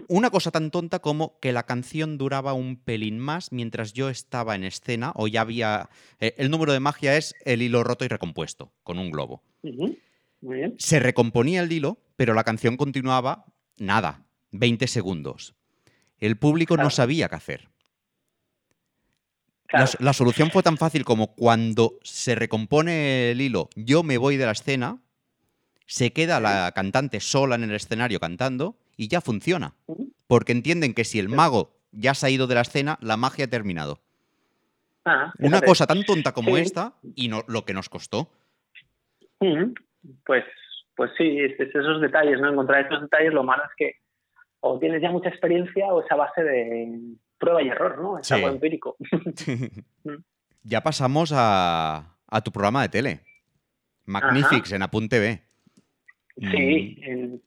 [0.08, 4.54] Una cosa tan tonta como que la canción duraba un pelín más mientras yo estaba
[4.54, 5.90] en escena o ya había...
[6.20, 9.42] eh, el número de magia es el hilo roto y recompuesto, con un globo.
[9.62, 9.96] Ujú.
[10.40, 10.74] Muy bien.
[10.78, 13.44] Se recomponía el hilo, pero la canción continuaba
[13.78, 14.25] nada,
[14.58, 15.54] 20 segundos.
[16.18, 17.68] El público no sabía qué hacer.
[19.66, 19.90] Claro.
[19.98, 24.36] La, la solución fue tan fácil como cuando se recompone el hilo, yo me voy
[24.36, 24.98] de la escena,
[25.86, 29.74] se queda la cantante sola en el escenario cantando y ya funciona.
[30.28, 33.44] Porque entienden que si el mago ya se ha ido de la escena, la magia
[33.46, 34.00] ha terminado.
[35.04, 36.62] Ah, Una cosa tan tonta como Sí.
[36.62, 38.30] esta y no, lo que nos costó.
[39.38, 40.44] Pues,
[40.96, 42.50] pues sí, es- es esos detalles, ¿no?
[42.50, 43.92] Encontrar estos detalles, lo malo es que
[44.66, 46.98] o tienes ya mucha experiencia o esa base de
[47.38, 48.18] prueba y error, ¿no?
[48.18, 48.34] Es Sí.
[48.34, 48.96] algo empírico.
[50.62, 53.20] ya pasamos a, a tu programa de tele.
[54.04, 55.42] Magnifics en Apunte B.
[56.38, 56.98] Sí.
[57.02, 57.42] en-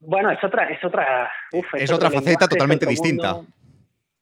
[0.00, 3.34] Bueno, es otra, es otra, uf, Es otra faceta lenguaje, totalmente distinta.
[3.34, 3.50] mundo.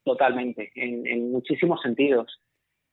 [0.04, 2.40] Totalmente, en, en muchísimos sentidos.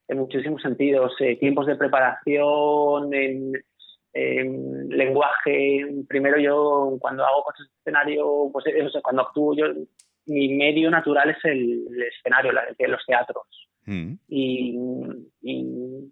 [0.08, 1.14] En muchísimos sentidos.
[1.20, 3.54] eh, tiempos de preparación, en,
[4.18, 5.86] en lenguaje.
[6.08, 9.66] Primero yo, cuando hago cosas de escenario, pues eh, o sea, cuando actúo yo,
[10.28, 13.44] mi medio natural es el, el escenario, la- los teatros
[13.88, 14.14] Mm.
[14.30, 14.76] y,
[15.44, 16.12] y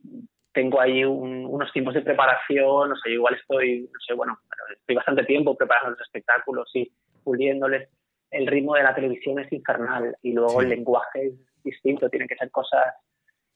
[0.53, 4.37] tengo ahí un- unos tiempos de preparación, no sé, igual estoy, no sé, bueno,
[4.77, 6.91] estoy bastante tiempo preparando los espectáculos y
[7.23, 7.89] puliéndoles.
[8.29, 10.65] El ritmo de la televisión es infernal y luego Sí.
[10.65, 12.93] el lenguaje es distinto, tienen que ser cosas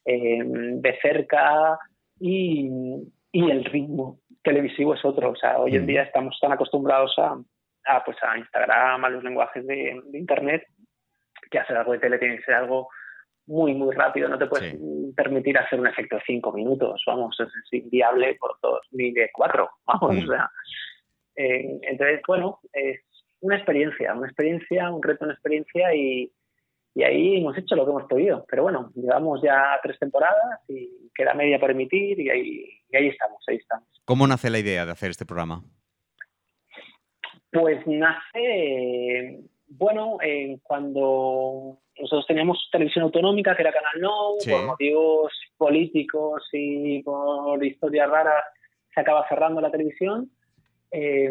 [0.05, 1.77] eh, de cerca
[2.19, 2.67] y,
[3.31, 5.31] y el ritmo televisivo es otro.
[5.31, 5.87] O sea, hoy en Mm.
[5.87, 7.37] día estamos tan acostumbrados a,
[7.85, 10.63] a, pues a Instagram, a los lenguajes de, de Internet,
[11.51, 12.89] que hacer algo de tele tiene que ser algo
[13.45, 14.27] muy, muy rápido.
[14.27, 15.13] No te puedes Sí.
[15.15, 19.69] permitir hacer un efecto de cinco minutos, vamos, es, inviable por todos, ni de cuatro,
[19.85, 20.23] vamos, Mm.
[20.23, 20.49] o sea.
[21.39, 22.99] eh, entonces, bueno, es
[23.41, 26.31] una experiencia, una experiencia, un reto, una experiencia y,
[26.97, 28.43] y ahí hemos hecho lo que hemos podido.
[28.49, 33.07] Pero bueno, llevamos ya tres temporadas y queda media por emitir y ahí, y ahí
[33.09, 33.87] estamos, ahí estamos.
[34.03, 35.63] ¿Cómo nace la idea de hacer este programa?
[37.51, 44.49] Pues nace, bueno, eh, cuando nosotros teníamos televisión autonómica, que era Canal No, Sí.
[44.51, 48.43] por motivos políticos y por historias raras,
[48.93, 50.31] se acaba cerrando la televisión.
[50.89, 51.29] eh,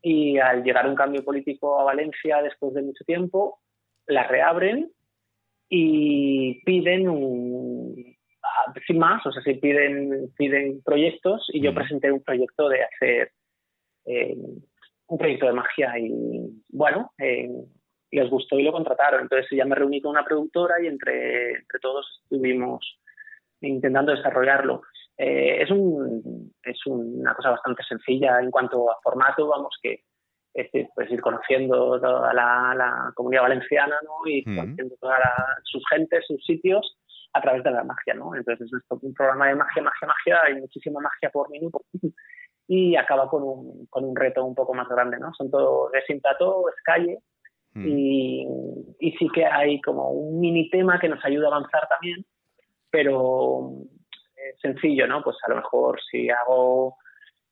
[0.00, 3.60] y al llegar un cambio político a Valencia después de mucho tiempo,
[4.06, 4.90] la reabren
[5.68, 12.10] y piden un- a- sin más, o sea, si piden, piden proyectos y yo presenté
[12.12, 13.32] un proyecto de hacer
[14.04, 14.36] eh,
[15.08, 16.10] un proyecto de magia y
[16.68, 17.48] bueno, eh,
[18.12, 19.22] les gustó y lo contrataron.
[19.22, 23.00] Entonces ya me reuní con una productora y entre, entre todos estuvimos
[23.60, 24.82] intentando desarrollarlo.
[25.18, 30.00] Eh, es un, es una cosa bastante sencilla en cuanto a formato, vamos, que
[30.56, 34.28] es decir, pues ir conociendo toda la, la comunidad valenciana ¿no?
[34.30, 34.56] y Mm.
[34.56, 35.20] conociendo todas
[35.64, 36.98] sus gentes, sus sitios
[37.32, 38.34] a través de la magia, ¿no?
[38.34, 41.82] Entonces es un programa de magia, magia, magia, hay muchísima magia por minuto
[42.68, 45.32] y acaba con un, con un reto un poco más grande, ¿no?
[45.34, 47.18] Son todo es es calle
[47.76, 47.86] Mm.
[47.86, 48.46] y,
[49.00, 52.24] y sí que hay como un mini tema que nos ayuda a avanzar también,
[52.90, 53.70] pero
[54.34, 55.22] eh, sencillo, ¿no?
[55.22, 56.96] Pues a lo mejor si hago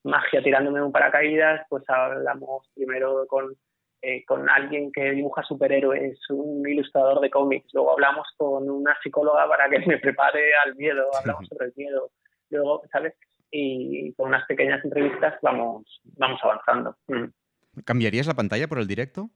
[0.05, 3.55] magia tirándome un paracaídas, pues hablamos primero con,
[4.01, 9.47] eh, con alguien que dibuja superhéroes, un ilustrador de cómics, luego hablamos con una psicóloga
[9.47, 12.11] para que me prepare al miedo, hablamos sobre el miedo,
[12.49, 13.13] luego, ¿sabes?
[13.51, 16.95] Y con unas pequeñas entrevistas vamos, vamos avanzando.
[17.07, 17.81] Mm.
[17.83, 19.29] ¿Cambiarías la pantalla por el directo?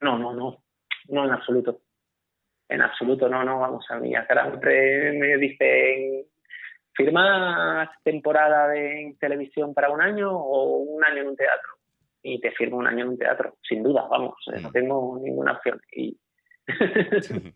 [0.00, 0.62] No, no, no,
[1.08, 1.80] no en absoluto.
[2.68, 4.12] En absoluto, no, no, vamos a mí.
[4.12, 6.24] Siempre me dicen,
[7.04, 11.72] ¿firmas temporada de televisión para un año o un año en un teatro?
[12.22, 14.72] Y te firmo un año en un teatro, sin duda, vamos, eh, no Mm.
[14.72, 15.80] tengo ninguna opción.
[15.92, 16.18] Y...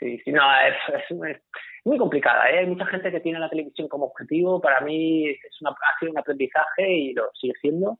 [0.00, 1.42] sí, sí, no, es, es- es
[1.84, 2.48] muy complicada.
[2.50, 2.60] ¿eh?
[2.60, 4.60] Hay mucha gente que tiene la televisión como objetivo.
[4.60, 7.98] Para mí es una, ha sido un aprendizaje y lo sigue siendo,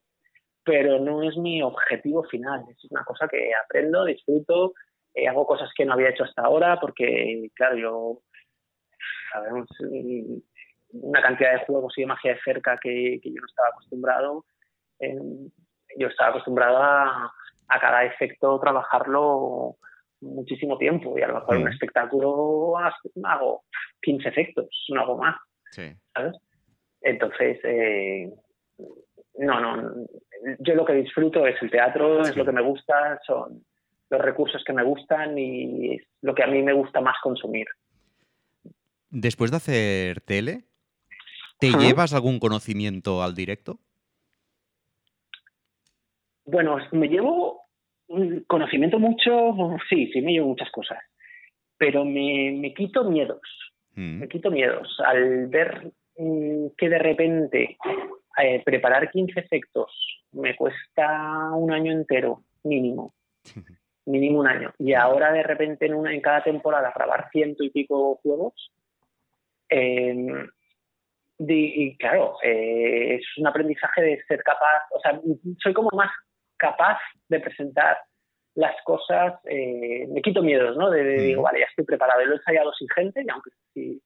[0.64, 2.64] pero no es mi objetivo final.
[2.70, 4.74] Es una cosa que aprendo, disfruto,
[5.14, 8.18] eh, hago cosas que no había hecho hasta ahora porque, claro, yo
[9.32, 9.66] sabemos
[10.92, 14.44] una cantidad de juegos y de magia de cerca que, que yo no estaba acostumbrado.
[15.00, 15.16] Eh,
[15.98, 17.32] yo estaba acostumbrado a,
[17.68, 19.76] a cada efecto trabajarlo
[20.20, 22.74] muchísimo tiempo y a lo mejor en un espectáculo
[23.24, 23.64] hago
[24.02, 25.36] 15 efectos, no hago más.
[25.70, 25.92] Sí.
[26.14, 26.36] ¿sabes?
[27.00, 28.30] Entonces, eh,
[29.38, 30.06] no, no,
[30.60, 33.64] yo lo que disfruto es el teatro, es lo que me gusta, son
[34.10, 37.66] los recursos que me gustan y es lo que a mí me gusta más consumir.
[39.10, 40.64] Después de hacer tele,
[41.62, 43.78] ¿te llevas algún conocimiento al directo?
[46.44, 47.62] Bueno, me llevo
[48.46, 49.54] conocimiento mucho,
[49.88, 50.98] sí, sí, me llevo muchas cosas,
[51.78, 53.40] pero me, me quito miedos.
[53.94, 54.20] Mm.
[54.20, 57.76] me quito miedos al ver mm, que de repente
[58.42, 59.90] eh, preparar 15 efectos
[60.32, 63.14] me cuesta un año entero, mínimo,
[64.06, 64.72] mínimo un año.
[64.78, 68.72] Y ahora de repente en, una, en cada temporada grabar ciento y pico juegos,
[69.68, 70.32] eh, di-
[71.50, 75.20] y claro, eh, es un aprendizaje de ser capaz, o sea,
[75.62, 76.10] soy como más
[76.56, 77.98] capaz de presentar
[78.54, 80.90] las cosas, eh, me quito miedos, ¿no?
[80.90, 81.24] De, de- Mm.
[81.26, 84.02] digo, vale, ya estoy preparado, y lo he ensayado sin gente, y aunque si,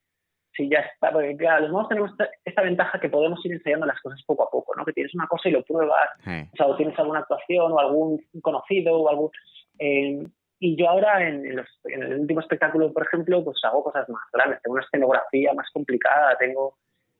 [0.54, 3.86] si ya está, porque claro, los modos tenemos esta, esta ventaja que podemos ir ensayando
[3.86, 4.84] las cosas poco a poco, ¿no?
[4.84, 6.08] Que tienes una cosa y lo pruebas,
[6.52, 9.30] o sea, o tienes alguna actuación o algún conocido o algún...
[9.80, 10.22] eh,
[10.58, 14.22] y yo ahora en los- en el último espectáculo, por ejemplo, pues hago cosas más
[14.32, 16.78] grandes, tengo una escenografía más complicada, tengo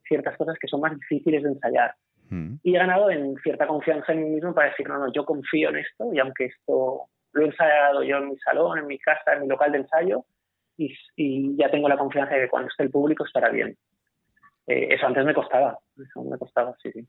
[0.09, 1.95] ciertas cosas que son más difíciles de ensayar.
[2.31, 2.55] mm.
[2.63, 5.71] Y he ganado en cierta confianza en mí mismo para decir, no, no, yo confío
[5.71, 9.35] en esto y aunque esto lo he ensayado yo en mi salón, en mi casa,
[9.35, 10.25] en mi local de ensayo,
[10.79, 13.77] y, y ya tengo la confianza de que cuando esté el público estará bien.
[14.67, 17.07] Eh, eso antes me costaba, eso me costaba, sí, sí.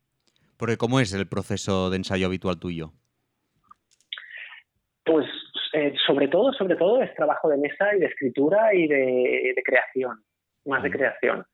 [0.58, 2.92] Porque ¿cómo es el proceso de ensayo habitual tuyo?
[5.06, 5.26] Pues
[5.74, 9.64] eh, sobre todo, sobre todo es trabajo de mesa y de escritura y de, de
[9.64, 10.24] creación,
[10.66, 10.92] más de Mm.
[10.92, 11.46] creación.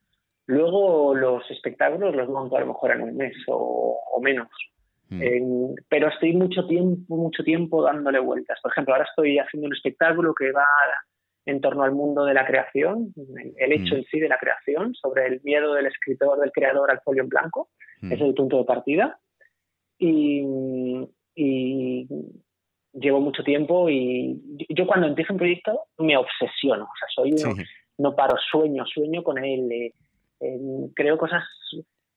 [0.47, 4.47] Luego los espectáculos los monto a lo mejor en un mes o, o menos.
[5.09, 5.21] Mm.
[5.21, 8.59] Eh, pero estoy mucho tiempo, mucho tiempo dándole vueltas.
[8.61, 10.65] Por ejemplo, ahora estoy haciendo un espectáculo que va
[11.45, 13.13] en torno al mundo de la creación,
[13.57, 13.97] el- hecho Mm.
[13.97, 17.29] en sí de la creación, sobre el miedo del escritor, del creador al folio en
[17.29, 17.69] blanco.
[18.01, 18.07] Mm.
[18.13, 19.19] Ese es el punto de partida.
[19.99, 20.41] Y,
[21.35, 22.07] y
[22.93, 26.83] llevo mucho tiempo y yo cuando empiezo un proyecto me obsesiono.
[26.85, 27.63] O sea, soy uno, Sí.
[27.99, 29.71] no paro, sueño, sueño con él.
[29.71, 29.93] eh,
[30.43, 31.43] eh, creo cosas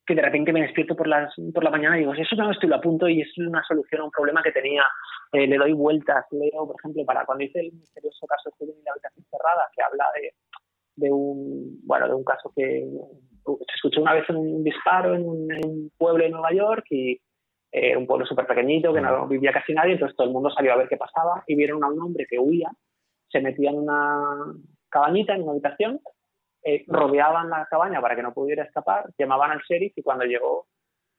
[0.07, 2.69] que de repente me despierto por, las, por la mañana y digo, eso no estoy
[2.69, 4.85] lo apunto y es una solución a un problema que tenía.
[5.33, 8.73] Eh, le doy vueltas, leo, por ejemplo, para cuando hice el misterioso caso este de
[8.85, 10.33] la habitación cerrada, que habla de,
[10.97, 12.87] de un bueno de un caso que
[13.45, 17.21] se escuchó una vez un disparo en un, en un pueblo de Nueva York y
[17.73, 20.73] eh, un pueblo súper pequeñito que no vivía casi nadie, entonces todo el mundo salió
[20.73, 22.71] a ver qué pasaba y vieron a un hombre que huía,
[23.29, 24.23] se metía en una
[24.89, 26.01] cabañita, en una habitación,
[26.66, 30.66] eh, rodeaban la cabaña para que no pudiera escapar, llamaban al sheriff y cuando llegó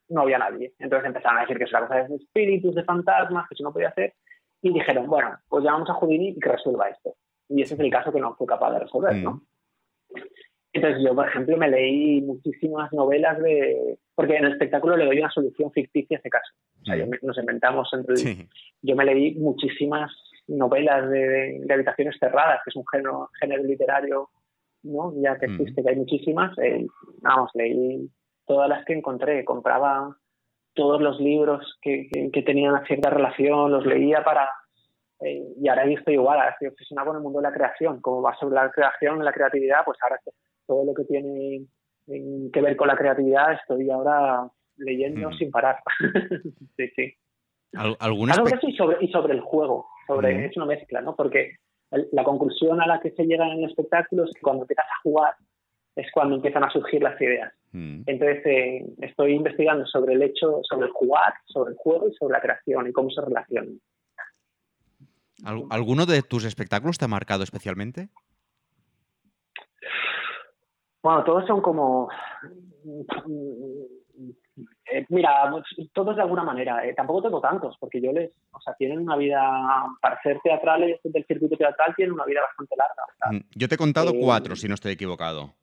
[0.10, 0.74] no había nadie.
[0.80, 3.74] Entonces empezaron a decir que es una cosa de espíritus, de fantasmas, que eso no
[3.74, 4.14] podía hacer
[4.62, 7.14] y dijeron, bueno, pues llamamos a Houdini y que resuelva esto.
[7.50, 9.42] Y ese es el caso que no fue capaz de resolver, ¿no?
[10.74, 13.98] Entonces yo, por ejemplo, me leí muchísimas novelas de...
[14.16, 16.54] Porque en el espectáculo le doy una solución ficticia a ese caso.
[16.82, 18.16] O sea, yo me- nos inventamos entre...
[18.18, 18.48] Sí.
[18.82, 20.12] Yo me leí muchísimas
[20.48, 24.30] novelas de, de habitaciones cerradas, que es un género, género literario,
[24.84, 25.14] ¿no?
[25.22, 25.52] Ya que Mm.
[25.62, 26.58] existe, que hay muchísimas.
[26.60, 26.86] eh,
[27.22, 28.10] vamos, leí
[28.46, 29.44] todas las que encontré.
[29.46, 30.16] Compraba
[30.74, 34.50] todos los libros que, que- que tenían una cierta relación, los leía para...
[35.22, 38.00] eh, y ahora estoy igual, ahora estoy obsesionado con el mundo de la creación.
[38.02, 40.20] Como va sobre la creación, la creatividad, pues ahora
[40.68, 41.66] todo lo que tiene
[42.08, 45.34] eh, que ver con la creatividad estoy ahora leyendo Mm.
[45.34, 45.78] sin parar.
[46.78, 47.14] sí, sí.
[47.74, 49.88] Al- ¿Algún Ah, sobre espe- eso y sobre, y sobre el juego.
[50.06, 50.46] Sobre, Ujú.
[50.46, 51.16] Es una mezcla, ¿no?
[51.16, 51.56] Porque
[51.92, 55.02] la conclusión a la que se llega en el espectáculo es que cuando empiezas a
[55.04, 55.34] jugar
[55.96, 57.52] es cuando empiezan a surgir las ideas.
[57.72, 58.02] Mm.
[58.06, 62.34] Entonces eh, estoy investigando sobre el hecho, sobre el jugar, sobre el juego y sobre
[62.34, 63.80] la creación y cómo se relacionan.
[65.44, 68.10] ¿Al- ¿Alguno de tus espectáculos te ha marcado especialmente?
[71.02, 72.10] Bueno, todos son como...
[75.10, 75.52] mira,
[75.94, 76.86] todos de alguna manera.
[76.86, 78.32] eh, tampoco tengo tantos, porque yo les...
[78.52, 79.42] O sea, tienen una vida...
[80.02, 83.38] Para ser teatrales del circuito teatral tienen una vida bastante larga.
[83.40, 85.54] Mm, Yo te he contado Eh, cuatro, si no estoy equivocado.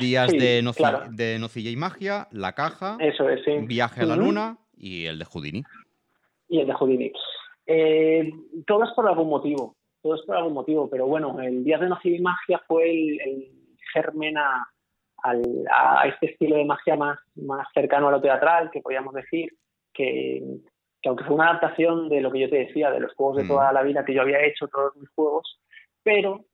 [0.00, 1.04] Días sí, de, noci- claro.
[1.10, 3.52] de Nocilla y Magia, La Caja, Eso es, sí.
[3.66, 4.16] Viaje a la.
[4.16, 5.62] Luna y el de Houdini.
[6.48, 7.12] y el de Houdini.
[7.66, 8.30] Eh,
[8.66, 11.88] todo es por algún motivo, todo es por algún motivo, pero bueno, el Día de
[11.88, 13.52] Nociva y Magia fue el, el
[13.92, 14.66] germen a,
[15.24, 19.50] al- a este estilo de magia más, más cercano a lo teatral, que podríamos decir,
[19.92, 20.42] que,
[21.02, 23.44] que aunque fue una adaptación de lo que yo te decía, de los juegos de
[23.44, 23.48] Mm.
[23.48, 25.60] toda la vida que yo había hecho, todos mis juegos,
[26.02, 26.44] pero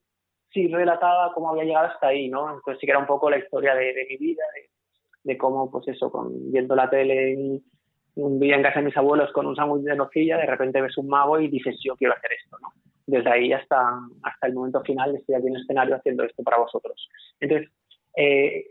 [0.53, 2.49] sí relataba cómo había llegado hasta ahí, ¿no?
[2.55, 4.71] Entonces sí que era un poco la historia de, de mi vida, de,
[5.33, 7.63] de cómo, pues eso, con, viendo la tele y
[8.17, 10.99] un día en casa de mis abuelos con un sándwich de nocilla, de repente ves
[10.99, 12.69] un mago y dices, yo quiero hacer esto, ¿no?
[13.07, 13.81] Desde ahí hasta,
[14.23, 17.09] hasta el momento final estoy aquí en el escenario haciendo esto para vosotros.
[17.41, 17.71] Entonces,
[18.16, 18.66] eh,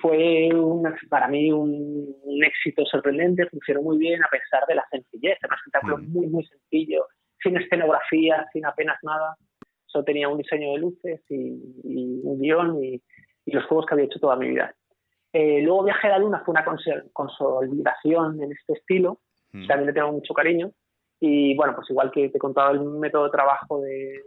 [0.00, 4.84] fue un- para mí un, un éxito sorprendente, funcionó muy bien a pesar de la
[4.90, 6.12] sencillez, era un espectáculo Mm.
[6.12, 7.06] muy, muy sencillo,
[7.42, 9.36] sin escenografía, sin apenas nada.
[9.86, 13.02] Solo tenía un diseño de luces y, y un guion y,
[13.44, 14.74] y los juegos que había hecho toda mi vida.
[15.32, 16.64] Eh, luego Viaje a la Luna fue una
[17.12, 19.18] consolidación en este estilo,
[19.54, 19.66] Mm.
[19.66, 20.70] también le tengo mucho cariño.
[21.20, 24.18] Y bueno, pues igual que te he contado el método de trabajo de,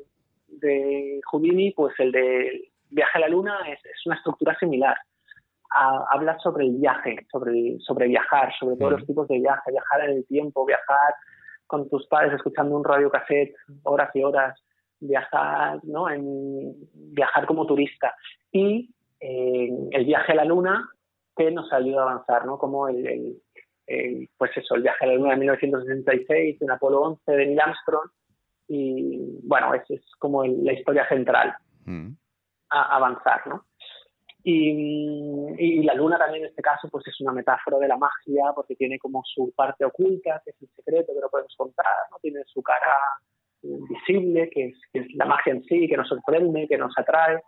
[0.48, 4.96] de Houdini, pues el de Viaje a la Luna es, es una estructura similar.
[5.72, 10.18] Ha- habla sobre el viaje, sobre, viajar, sobre todos los tipos de viaje, viajar en
[10.18, 11.14] el tiempo, viajar
[11.68, 14.64] con tus padres escuchando un radio cassette horas y horas,
[15.00, 16.10] viajar, ¿no?
[16.10, 18.16] En, viajar como turista.
[18.52, 20.88] Y eh, el viaje a la Luna
[21.36, 22.58] que nos ayuda a avanzar, ¿no?
[22.58, 23.38] Como el, el-
[23.88, 27.60] el, pues eso, el viaje a la Luna de 1966, en Apolo 11 de Neil
[27.60, 28.10] Armstrong,
[28.68, 31.54] y bueno, esa es como el- la historia central
[31.86, 32.16] Mm.
[32.70, 33.66] A avanzar, ¿no?
[34.44, 38.52] Y, y la luna también en este caso pues es una metáfora de la magia
[38.54, 42.18] porque tiene como su parte oculta, que es el secreto que no podemos contar, ¿no?
[42.22, 42.94] Tiene su cara
[43.64, 47.42] visible, que es, que es la magia en sí, que nos sorprende, que nos atrae.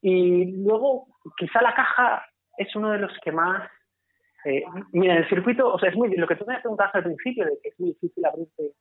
[0.00, 2.24] Y luego, quizá la caja
[2.56, 3.70] es uno de los que más...
[4.46, 7.44] eh, mira, el circuito, o sea, es muy lo que tú me preguntabas al principio,
[7.44, 8.72] de que es muy difícil abrirte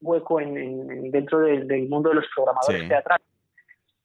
[0.00, 2.88] hueco en, en- dentro del, del mundo de los programadores Sí.
[2.88, 3.26] teatrales.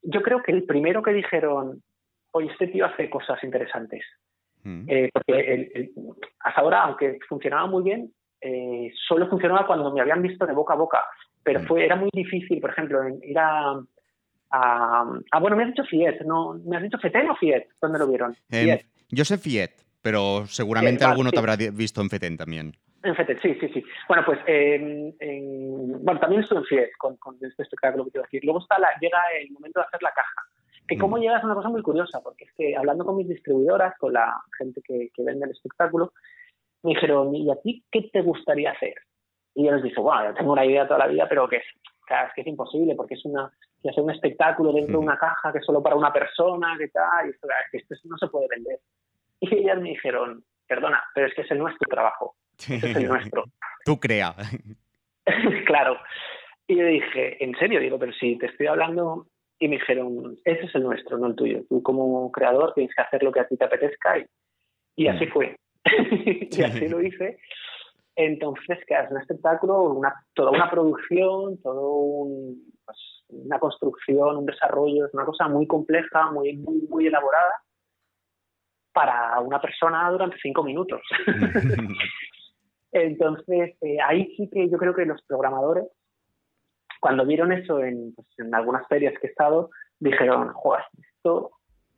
[0.09, 1.81] Yo creo que el primero que dijeron,
[2.31, 4.03] oye, este tío hace cosas interesantes.
[4.63, 4.85] Mm.
[4.87, 5.91] Eh, porque el- el-
[6.39, 10.73] hasta ahora, aunque funcionaba muy bien, eh, solo funcionaba cuando me habían visto de boca
[10.73, 10.99] a boca.
[11.43, 11.65] Pero Mm.
[11.67, 13.71] fue, era muy difícil, por ejemplo, en- ir a,
[14.51, 16.53] a- Ah, bueno, me has dicho Fiet, ¿no?
[16.65, 17.67] ¿Me has dicho Feten o Fiet?
[17.81, 18.35] ¿Dónde lo vieron?
[18.49, 18.85] Em, Fiet.
[19.09, 21.39] yo sé Fiet, pero seguramente alguno te sí.
[21.39, 22.73] habrá visto en Feten también.
[23.03, 23.83] En sí, sí, sí.
[24.07, 28.23] Bueno, pues, eh, en- bueno, también estuve en Fiet con, con este espectáculo que quiero
[28.23, 28.43] decir.
[28.43, 30.41] Luego está la, llega el momento de hacer la caja.
[30.87, 31.19] Que cómo Mm.
[31.19, 34.33] llega es una cosa muy curiosa, porque es que hablando con mis distribuidoras, con la
[34.57, 36.13] gente que, que vende el espectáculo,
[36.83, 38.95] me dijeron, ¿y a ti qué te gustaría hacer?
[39.53, 41.63] Y yo les dije, bueno, yo tengo una idea toda la vida, pero que es,
[42.05, 45.17] claro, es que es imposible, porque es una, que hacer un espectáculo dentro de una
[45.17, 48.47] caja que es solo para una persona, que tal, y esto, esto no se puede
[48.49, 48.79] vender.
[49.39, 52.95] Y ellas me dijeron, perdona, pero es que ese no es tu trabajo, ese es
[52.95, 53.45] el nuestro.
[53.85, 54.35] Tú crea.
[55.65, 55.97] claro.
[56.67, 57.79] Y yo dije, ¿en serio?
[57.79, 59.27] Digo, pero si te estoy hablando.
[59.59, 61.63] Y me dijeron, ese es el nuestro, no el tuyo.
[61.67, 64.19] Tú como creador tienes que hacer lo que a ti te apetezca.
[64.19, 64.25] Y,
[64.97, 65.55] y así fue.
[65.85, 67.39] y así lo hice.
[68.15, 72.97] Entonces, que es un espectáculo, una, toda una producción, todo un, pues,
[73.29, 77.53] una construcción, un desarrollo, es una cosa muy compleja, muy, muy, muy elaborada
[78.97, 81.01] para una persona durante cinco minutos.
[82.91, 85.83] Entonces, eh, ahí sí que yo creo que los programadores,
[86.99, 89.69] cuando vieron eso en, pues, en algunas ferias que he estado,
[89.99, 90.83] dijeron, joder,
[91.15, 91.51] esto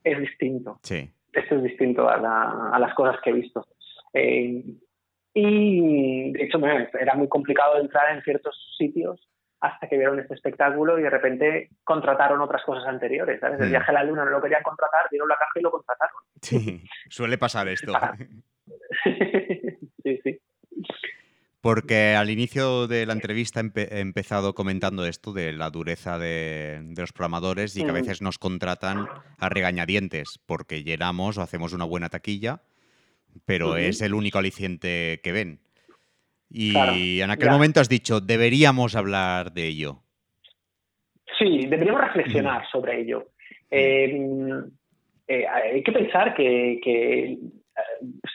[0.04, 0.78] es distinto.
[0.84, 1.10] Sí.
[1.32, 3.66] Esto es distinto a, la- a las cosas que he visto.
[4.14, 4.62] Eh,
[5.34, 6.60] y de hecho
[7.00, 9.26] era muy complicado entrar en ciertos sitios
[9.62, 13.40] hasta que vieron este espectáculo y de repente contrataron otras cosas anteriores.
[13.40, 13.60] ¿sabes?
[13.60, 13.72] El Mm.
[13.72, 16.16] viaje a la luna no lo querían contratar, vieron la caja y lo contrataron.
[16.42, 17.94] Sí, suele pasar esto.
[20.04, 20.40] Sí, sí.
[21.62, 27.02] Porque al inicio de la entrevista he empezado comentando esto de la dureza de, de
[27.02, 27.96] los programadores y que a Mm.
[27.96, 32.62] veces nos contratan a regañadientes porque llenamos o hacemos una buena taquilla,
[33.46, 35.60] pero es el único aliciente que ven.
[36.50, 37.52] Y Claro, en aquel ya.
[37.52, 40.00] momento has dicho, deberíamos hablar de ello.
[41.38, 43.28] Sí, deberíamos reflexionar sobre ello.
[43.70, 44.12] Eh,
[45.28, 47.40] eh, hay que pensar que, que, eh,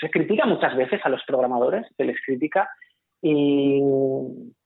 [0.00, 2.68] se critica muchas veces a los programadores, se les critica
[3.20, 3.80] y,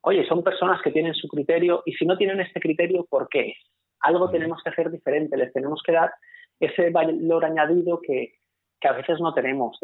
[0.03, 3.55] oye, son personas que tienen su criterio y si no tienen este criterio, ¿por qué?
[4.01, 6.13] Algo tenemos que hacer diferente, les tenemos que dar
[6.61, 8.35] ese valor añadido que,
[8.81, 9.79] que a veces no tenemos.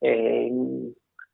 [0.00, 0.50] Eh,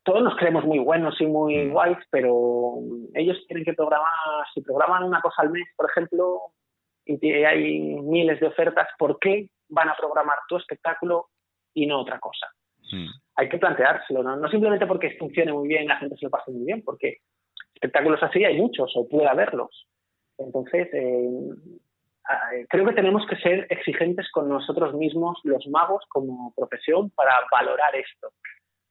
[0.07, 1.73] todos nos creemos muy buenos y muy Mm.
[1.73, 2.77] guays, pero
[3.15, 4.07] ellos tienen que programar,
[4.55, 6.53] si programan una cosa al mes, por ejemplo,
[7.05, 11.27] y hay miles de ofertas, ¿por qué van a programar tu espectáculo
[11.75, 12.47] y no otra cosa?
[12.93, 13.09] Mm.
[13.35, 14.37] Hay que planteárselo, ¿no?
[14.37, 17.19] No simplemente porque funcione muy bien y la gente se lo pase muy bien, porque
[17.75, 19.89] espectáculos así hay muchos o puede haberlos.
[20.39, 21.29] Entonces, eh,
[22.55, 27.33] eh, creo que tenemos que ser exigentes con nosotros mismos, los magos, como profesión, para
[27.51, 28.29] valorar esto,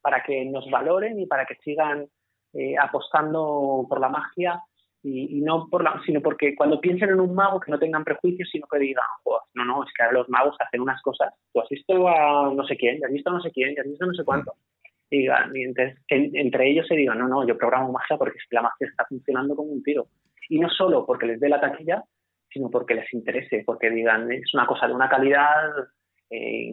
[0.05, 2.05] para que nos valoren y para que sigan
[2.53, 4.61] eh, apostando por la magia
[5.01, 8.03] y, y no por la, sino porque cuando piensen en un mago que no tengan
[8.03, 11.33] prejuicios, sino que digan, "Joder, no, no, es que ahora los magos hacen unas cosas.
[11.51, 13.81] Tú has visto a no sé quién, ya has visto a no sé quién, ya
[13.81, 14.53] has visto a no sé cuánto.
[15.09, 18.37] Y, digan, y entonces, en- entre ellos se digan, no, no, yo programo magia porque
[18.37, 20.07] es que la magia está funcionando como un tiro.
[20.49, 22.03] Y no solo porque les dé la taquilla,
[22.49, 25.71] sino porque les interese, porque digan, es una cosa de una calidad
[26.29, 26.71] eh,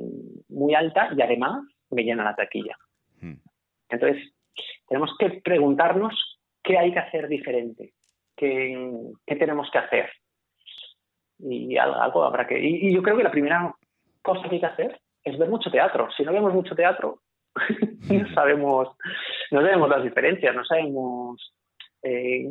[0.49, 2.77] muy alta y además me llena la taquilla.
[3.23, 3.39] Mm.
[3.89, 4.33] Entonces,
[4.89, 7.95] tenemos que preguntarnos qué hay que hacer diferente,
[8.37, 8.91] qué,
[9.27, 10.11] qué tenemos que hacer.
[11.39, 12.59] Y algo, habrá que...
[12.61, 13.75] Y, y yo creo que la primera
[14.23, 16.09] cosa que hay que hacer es ver mucho teatro.
[16.17, 17.21] Si no vemos mucho teatro,
[18.11, 18.89] no sabemos,
[19.51, 21.55] no sabemos las diferencias, no sabemos
[22.03, 22.45] eh,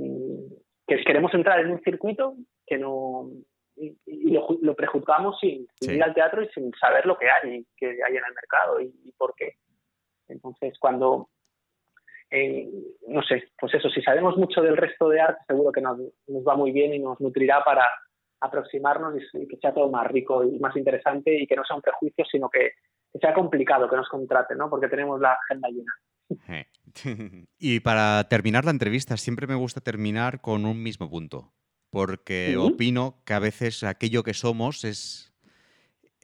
[0.88, 3.30] que queremos entrar en un circuito que no
[3.76, 5.96] y, y lo, lo prejuzgamos sin, sin Sí.
[5.96, 8.94] ir al teatro y sin saber lo que hay, que hay en el mercado y,
[9.06, 9.54] y por qué.
[10.44, 11.30] Entonces, cuando
[12.32, 12.70] eh,
[13.08, 16.48] no sé, pues eso, si sabemos mucho del resto de arte, seguro que nos, nos
[16.48, 17.86] va muy bien y nos nutrirá para
[18.40, 21.76] aproximarnos y, y que sea todo más rico y más interesante y que no sea
[21.76, 22.72] un prejuicio, sino que,
[23.12, 24.70] que sea complicado que nos contraten, ¿no?
[24.70, 25.94] Porque tenemos la agenda llena.
[27.58, 31.54] Y para terminar la entrevista, siempre me gusta terminar con un mismo punto,
[31.90, 35.34] porque opino que a veces aquello que somos es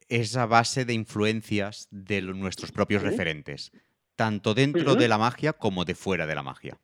[0.10, 3.72] esa base de influencias de nuestros propios referentes,
[4.18, 5.00] tanto dentro Ujú.
[5.00, 6.76] de la magia como de fuera de la magia.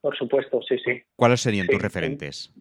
[0.00, 1.02] Por supuesto, sí, sí.
[1.16, 1.82] ¿Cuáles serían Sí, tus sí.
[1.82, 2.54] referentes?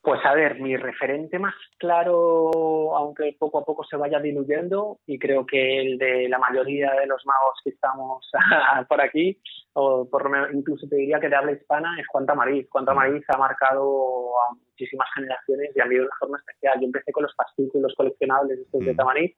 [0.00, 5.18] Pues a ver, mi referente más claro, aunque poco a poco se vaya diluyendo, y
[5.18, 8.26] creo que el de la mayoría de los magos que estamos
[8.88, 9.38] por aquí,
[9.74, 12.66] o por incluso te diría que de habla hispana, es Juan Tamariz.
[12.70, 16.80] Juan Tamariz ha marcado a muchísimas generaciones y a mí de una forma especial.
[16.80, 18.94] Yo empecé con los fascículos coleccionables estos de.
[18.94, 19.36] Tamariz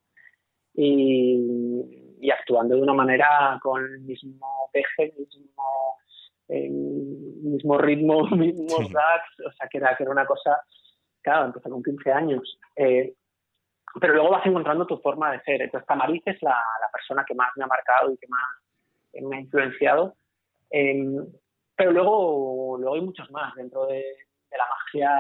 [0.75, 5.97] y, y actuando de una manera con el mismo peje, el mismo,
[6.49, 8.93] el mismo ritmo, mismos Sí.
[8.93, 10.61] gags, o sea, que era, que era una cosa,
[11.23, 12.59] claro, empecé con 15 años.
[12.77, 13.15] Eh,
[14.01, 15.63] pero luego vas encontrando tu forma de ser.
[15.63, 18.41] Entonces, Tamariz es la, la persona que más me ha marcado y que más
[19.15, 20.15] eh, me ha influenciado.
[20.71, 21.05] Eh,
[21.75, 23.97] pero luego, luego hay muchos más dentro de,
[24.51, 25.19] de la magia.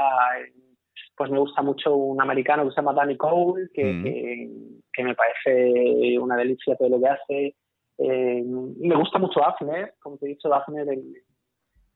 [1.20, 4.02] Eh, pues me gusta mucho un americano que se llama Danny Cole, que, Mm.
[4.04, 4.50] que,
[4.92, 7.56] que me parece una delicia todo lo que hace.
[7.98, 10.88] Eh, me gusta mucho Afner, como te he dicho, el-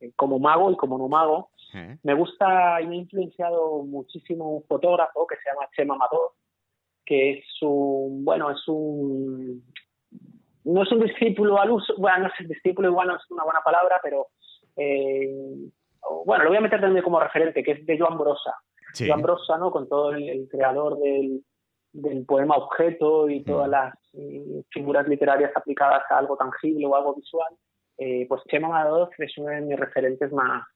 [0.01, 1.49] el- como mago y como no mago.
[1.75, 1.97] ¿Eh?
[2.03, 6.33] Me gusta y me ha influenciado muchísimo un fotógrafo que se llama Chema Amador,
[7.07, 9.63] que es un, bueno, es un,
[10.65, 13.61] no es un discípulo al uso, bueno, no sé, discípulo igual no es una buena
[13.65, 14.27] palabra, pero
[14.77, 15.35] eh,
[16.27, 18.53] bueno, lo voy a meter también como referente, que es de Joan Brosa.
[18.95, 19.09] Sí.
[19.09, 19.71] Joan.
[19.71, 21.45] Con todo el, el creador del,
[21.93, 23.71] del poema objeto y todas Mm.
[23.71, 27.53] las mm, figuras literarias aplicadas a algo tangible o algo visual,
[27.99, 30.67] eh, pues Chema Amador es uno de mis referentes más,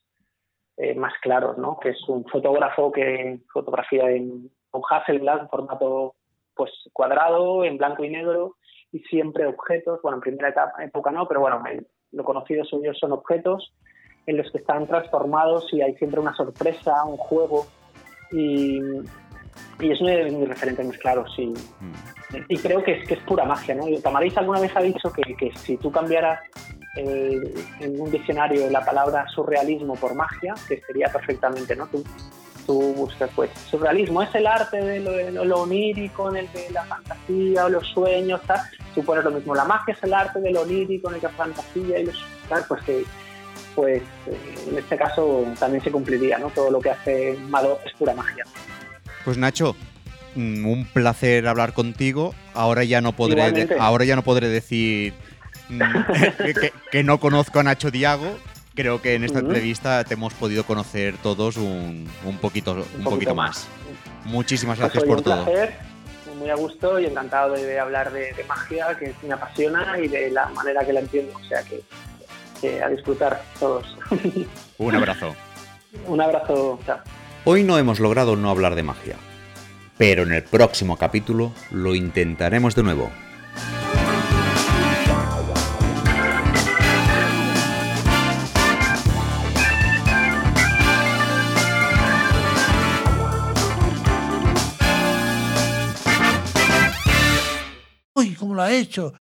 [0.76, 1.78] eh, más claros, ¿no?
[1.80, 6.14] Que es un fotógrafo que fotografía en, con Hasselblad, en formato
[6.54, 8.56] pues cuadrado, en blanco y negro,
[8.92, 12.92] y siempre objetos, bueno, en primera etapa, época no, pero bueno, el- lo conocido suyo
[12.94, 13.72] son objetos
[14.26, 17.66] en los que están transformados y hay siempre una sorpresa, un juego,
[18.30, 18.80] y,
[19.80, 21.46] y es uno de mis referentes más claros, sí.
[21.46, 22.36] Mm.
[22.48, 23.88] Y creo que es, que es pura magia, ¿no?
[23.88, 26.40] Y Tamariz alguna vez ha dicho que, que si tú cambiaras
[26.96, 27.40] eh,
[27.80, 31.86] en un diccionario la palabra surrealismo por magia, que sería perfectamente, ¿no?
[31.86, 32.04] Tú,
[32.66, 36.70] tú buscas, pues, surrealismo es el arte de lo, de lo onírico, en el que
[36.70, 38.60] la fantasía o los sueños, tal.
[38.94, 41.26] Tú pones lo mismo, la magia es el arte de lo onírico, en el que
[41.28, 42.22] la fantasía y los...
[42.48, 43.04] tal, pues que
[43.78, 44.36] pues eh,
[44.72, 46.50] en este caso también se cumpliría, ¿no?
[46.50, 48.42] Todo lo que hace Malo es pura magia.
[49.24, 49.76] Pues Nacho,
[50.34, 52.34] mm, un placer hablar contigo.
[52.54, 55.14] Ahora ya no podré, de- ahora ya no podré decir
[55.68, 55.78] mm,
[56.44, 58.36] que, que- que no conozco a Nacho Diago.
[58.74, 63.10] Creo que en esta entrevista te hemos podido conocer todos un, un poquito, un poquito
[63.10, 63.68] poquito más.
[63.68, 63.68] más.
[64.24, 65.44] Muchísimas Pues, gracias oye, por un todo.
[65.44, 65.74] placer,
[66.36, 70.08] muy a gusto y encantado de, de hablar de, de magia, que me apasiona y
[70.08, 71.32] de la manera que la entiendo.
[71.36, 71.80] O sea que,
[72.60, 73.96] que a disfrutar todos.
[74.78, 75.34] Un abrazo.
[76.06, 76.98] un abrazo, chao.
[77.44, 79.16] Hoy no hemos logrado no hablar de magia,
[79.96, 83.10] pero en el próximo capítulo lo intentaremos de nuevo.
[98.14, 99.12] Uy, ¿cómo lo ha hecho?